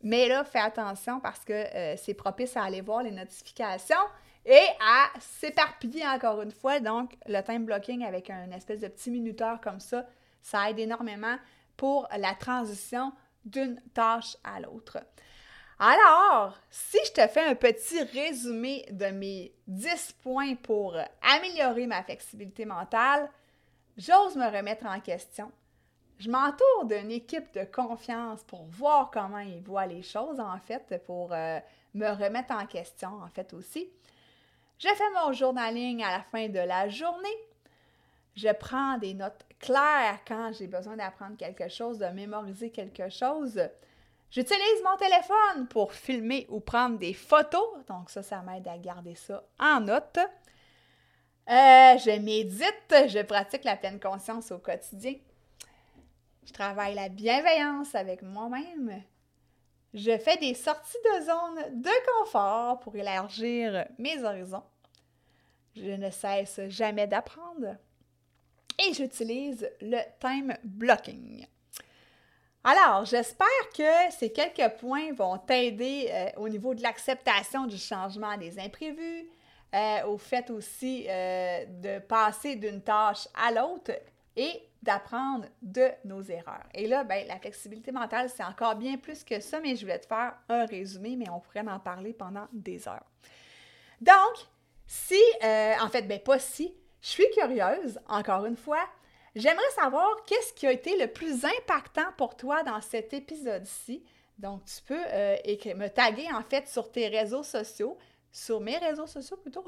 mais 0.03 0.27
là, 0.27 0.43
fais 0.43 0.59
attention 0.59 1.19
parce 1.19 1.43
que 1.43 1.53
euh, 1.53 1.95
c'est 1.97 2.13
propice 2.13 2.55
à 2.57 2.63
aller 2.63 2.81
voir 2.81 3.01
les 3.01 3.11
notifications 3.11 3.95
et 4.45 4.65
à 4.79 5.09
s'éparpiller 5.19 6.07
encore 6.07 6.41
une 6.41 6.51
fois. 6.51 6.79
Donc, 6.79 7.15
le 7.27 7.41
time 7.41 7.65
blocking 7.65 8.03
avec 8.03 8.29
un 8.29 8.51
espèce 8.51 8.81
de 8.81 8.87
petit 8.87 9.09
minuteur 9.09 9.59
comme 9.61 9.79
ça, 9.79 10.05
ça 10.41 10.69
aide 10.69 10.77
énormément 10.77 11.37
pour 11.75 12.07
la 12.15 12.35
transition 12.35 13.11
d'une 13.43 13.81
tâche 13.93 14.37
à 14.43 14.59
l'autre. 14.59 14.99
Alors, 15.77 16.57
si 16.69 16.97
je 17.05 17.11
te 17.11 17.27
fais 17.27 17.43
un 17.43 17.55
petit 17.55 18.01
résumé 18.01 18.85
de 18.91 19.07
mes 19.07 19.53
10 19.67 20.15
points 20.23 20.55
pour 20.55 20.95
améliorer 21.21 21.85
ma 21.85 22.01
flexibilité 22.01 22.63
mentale, 22.63 23.29
j'ose 23.97 24.37
me 24.37 24.45
remettre 24.45 24.85
en 24.85 25.01
question. 25.01 25.51
Je 26.17 26.29
m'entoure 26.29 26.85
d'une 26.85 27.11
équipe 27.11 27.53
de 27.53 27.65
confiance 27.65 28.41
pour 28.45 28.63
voir 28.63 29.11
comment 29.11 29.39
ils 29.39 29.61
voient 29.61 29.85
les 29.85 30.01
choses, 30.01 30.39
en 30.39 30.57
fait, 30.59 31.03
pour 31.05 31.33
euh, 31.33 31.59
me 31.93 32.09
remettre 32.09 32.53
en 32.53 32.65
question, 32.65 33.09
en 33.21 33.27
fait, 33.27 33.53
aussi. 33.53 33.89
Je 34.79 34.87
fais 34.87 35.11
mon 35.23 35.33
journaling 35.33 36.01
à 36.03 36.11
la 36.11 36.23
fin 36.23 36.47
de 36.47 36.59
la 36.59 36.87
journée. 36.87 37.37
Je 38.37 38.47
prends 38.53 38.97
des 38.97 39.13
notes 39.13 39.45
claires 39.59 40.19
quand 40.25 40.53
j'ai 40.53 40.67
besoin 40.67 40.95
d'apprendre 40.95 41.35
quelque 41.35 41.67
chose, 41.67 41.99
de 41.99 42.07
mémoriser 42.07 42.69
quelque 42.69 43.09
chose. 43.09 43.59
J'utilise 44.35 44.83
mon 44.83 44.97
téléphone 44.97 45.65
pour 45.69 45.93
filmer 45.93 46.45
ou 46.49 46.59
prendre 46.59 46.97
des 46.97 47.13
photos, 47.13 47.85
donc 47.87 48.09
ça, 48.09 48.21
ça 48.21 48.41
m'aide 48.41 48.67
à 48.67 48.77
garder 48.77 49.15
ça 49.15 49.41
en 49.57 49.79
note. 49.79 50.17
Euh, 51.47 51.97
je 51.97 52.19
médite, 52.19 53.07
je 53.07 53.21
pratique 53.21 53.63
la 53.63 53.77
pleine 53.77 53.97
conscience 53.97 54.51
au 54.51 54.57
quotidien. 54.57 55.15
Je 56.45 56.51
travaille 56.51 56.95
la 56.95 57.07
bienveillance 57.07 57.95
avec 57.95 58.23
moi-même. 58.23 59.03
Je 59.93 60.17
fais 60.17 60.35
des 60.35 60.53
sorties 60.53 60.97
de 61.05 61.23
zone 61.23 61.81
de 61.81 62.19
confort 62.19 62.81
pour 62.81 62.93
élargir 62.97 63.87
mes 63.97 64.21
horizons. 64.21 64.65
Je 65.77 65.91
ne 65.91 66.09
cesse 66.09 66.59
jamais 66.67 67.07
d'apprendre. 67.07 67.77
Et 68.85 68.93
j'utilise 68.93 69.71
le 69.79 70.01
time 70.19 70.57
blocking. 70.65 71.47
Alors, 72.67 73.05
j'espère 73.05 73.69
que 73.77 74.11
ces 74.17 74.31
quelques 74.31 74.77
points 74.79 75.13
vont 75.13 75.37
t'aider 75.37 76.09
euh, 76.09 76.29
au 76.37 76.49
niveau 76.49 76.73
de 76.73 76.81
l'acceptation 76.81 77.67
du 77.67 77.77
changement 77.77 78.37
des 78.37 78.57
imprévus, 78.57 79.29
euh, 79.75 80.07
au 80.07 80.17
fait 80.17 80.49
aussi 80.49 81.05
euh, 81.07 81.63
de 81.67 81.99
passer 81.99 82.55
d'une 82.55 82.81
tâche 82.81 83.27
à 83.35 83.51
l'autre 83.51 83.91
et 84.35 84.63
d'apprendre 84.81 85.45
de 85.61 85.91
nos 86.05 86.23
erreurs. 86.23 86.65
Et 86.73 86.87
là, 86.87 87.03
ben, 87.03 87.27
la 87.27 87.37
flexibilité 87.37 87.91
mentale, 87.91 88.31
c'est 88.35 88.43
encore 88.43 88.73
bien 88.73 88.97
plus 88.97 89.23
que 89.23 89.39
ça, 89.39 89.59
mais 89.59 89.75
je 89.75 89.85
vais 89.85 89.99
te 89.99 90.07
faire 90.07 90.33
un 90.49 90.65
résumé, 90.65 91.15
mais 91.15 91.29
on 91.29 91.41
pourrait 91.41 91.67
en 91.67 91.79
parler 91.79 92.13
pendant 92.13 92.47
des 92.51 92.87
heures. 92.87 93.05
Donc, 94.01 94.47
si, 94.87 95.21
en 95.43 95.87
fait, 95.89 96.01
ben 96.07 96.19
pas 96.19 96.39
si, 96.39 96.73
je 96.99 97.09
suis 97.09 97.29
curieuse, 97.35 97.99
encore 98.07 98.45
une 98.45 98.57
fois, 98.57 98.87
J'aimerais 99.35 99.69
savoir 99.75 100.23
qu'est-ce 100.25 100.53
qui 100.53 100.65
a 100.65 100.71
été 100.71 100.97
le 100.97 101.07
plus 101.07 101.43
impactant 101.43 102.11
pour 102.17 102.37
toi 102.37 102.63
dans 102.63 102.79
cet 102.79 103.13
épisode-ci. 103.13 104.03
Donc, 104.39 104.63
tu 104.65 104.81
peux 104.85 105.03
euh, 105.11 105.35
me 105.75 105.87
taguer 105.87 106.27
en 106.33 106.41
fait 106.41 106.67
sur 106.67 106.91
tes 106.91 107.07
réseaux 107.07 107.43
sociaux, 107.43 107.97
sur 108.31 108.61
mes 108.61 108.77
réseaux 108.77 109.07
sociaux 109.07 109.37
plutôt, 109.37 109.65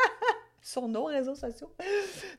sur 0.62 0.88
nos 0.88 1.04
réseaux 1.04 1.34
sociaux. 1.34 1.72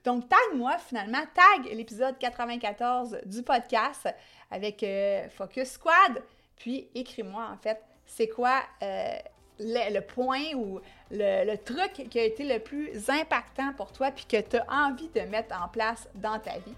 Donc, 0.03 0.29
tag-moi 0.29 0.77
finalement, 0.77 1.23
tag 1.33 1.71
l'épisode 1.73 2.17
94 2.17 3.19
du 3.25 3.41
podcast 3.43 4.07
avec 4.51 4.83
euh, 4.83 5.27
Focus 5.29 5.71
Squad, 5.71 6.23
puis 6.55 6.89
écris-moi 6.93 7.47
en 7.51 7.57
fait 7.57 7.81
c'est 8.05 8.27
quoi 8.27 8.63
euh, 8.81 9.17
le, 9.59 9.99
point 9.99 10.53
ou 10.55 10.79
le, 11.11 11.55
truc 11.57 12.07
qui 12.09 12.19
a 12.19 12.23
été 12.23 12.43
le 12.43 12.59
plus 12.59 13.09
impactant 13.09 13.73
pour 13.75 13.91
toi 13.91 14.11
puis 14.11 14.25
que 14.25 14.41
tu 14.41 14.57
as 14.57 14.65
envie 14.71 15.09
de 15.09 15.21
mettre 15.21 15.55
en 15.61 15.67
place 15.67 16.07
dans 16.15 16.39
ta 16.39 16.53
vie. 16.53 16.75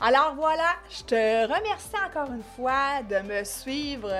Alors 0.00 0.34
voilà, 0.34 0.74
je 0.90 1.02
te 1.04 1.42
remercie 1.42 1.96
encore 2.06 2.30
une 2.32 2.44
fois 2.56 3.02
de 3.08 3.26
me 3.26 3.44
suivre 3.44 4.12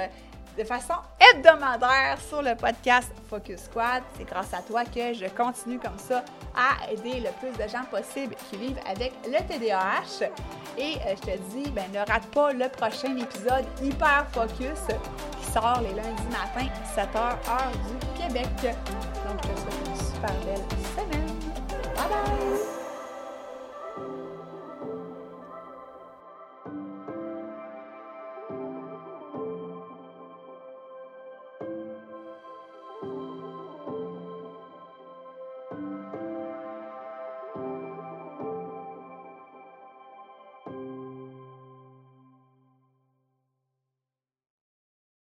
de 0.57 0.65
façon 0.65 0.95
hebdomadaire 1.21 2.19
sur 2.29 2.43
le 2.43 2.55
podcast 2.55 3.13
Focus 3.29 3.65
Squad. 3.65 4.03
C'est 4.17 4.25
grâce 4.25 4.53
à 4.55 4.63
toi 4.63 4.85
que 4.85 5.13
je 5.13 5.27
continue 5.27 5.79
comme 5.79 5.99
ça 5.99 6.25
à 6.55 6.91
aider 6.91 7.21
le 7.21 7.31
plus 7.41 7.53
de 7.63 7.69
gens 7.69 7.85
possible 7.91 8.35
qui 8.49 8.57
vivent 8.57 8.81
avec 8.89 9.13
le 9.27 9.39
TDAH. 9.47 10.31
Et 10.79 10.97
euh, 11.07 11.15
je 11.17 11.33
te 11.33 11.39
dis, 11.51 11.71
ben, 11.71 11.85
ne 11.93 11.99
rate 11.99 12.27
pas 12.33 12.53
le 12.53 12.69
prochain 12.69 13.17
épisode 13.17 13.65
Hyper 13.83 14.27
Focus 14.33 14.87
qui 15.39 15.53
sort 15.53 15.81
les 15.83 15.95
lundis 15.95 16.23
matin, 16.31 16.69
7h, 16.95 17.17
heure 17.17 17.73
du 17.89 18.23
Québec. 18.23 18.49
Donc, 18.63 19.41
je 19.43 19.49
te 19.49 19.61
souhaite 19.61 19.89
une 19.89 19.97
super 19.97 20.35
belle 20.45 20.65
semaine. 20.95 21.37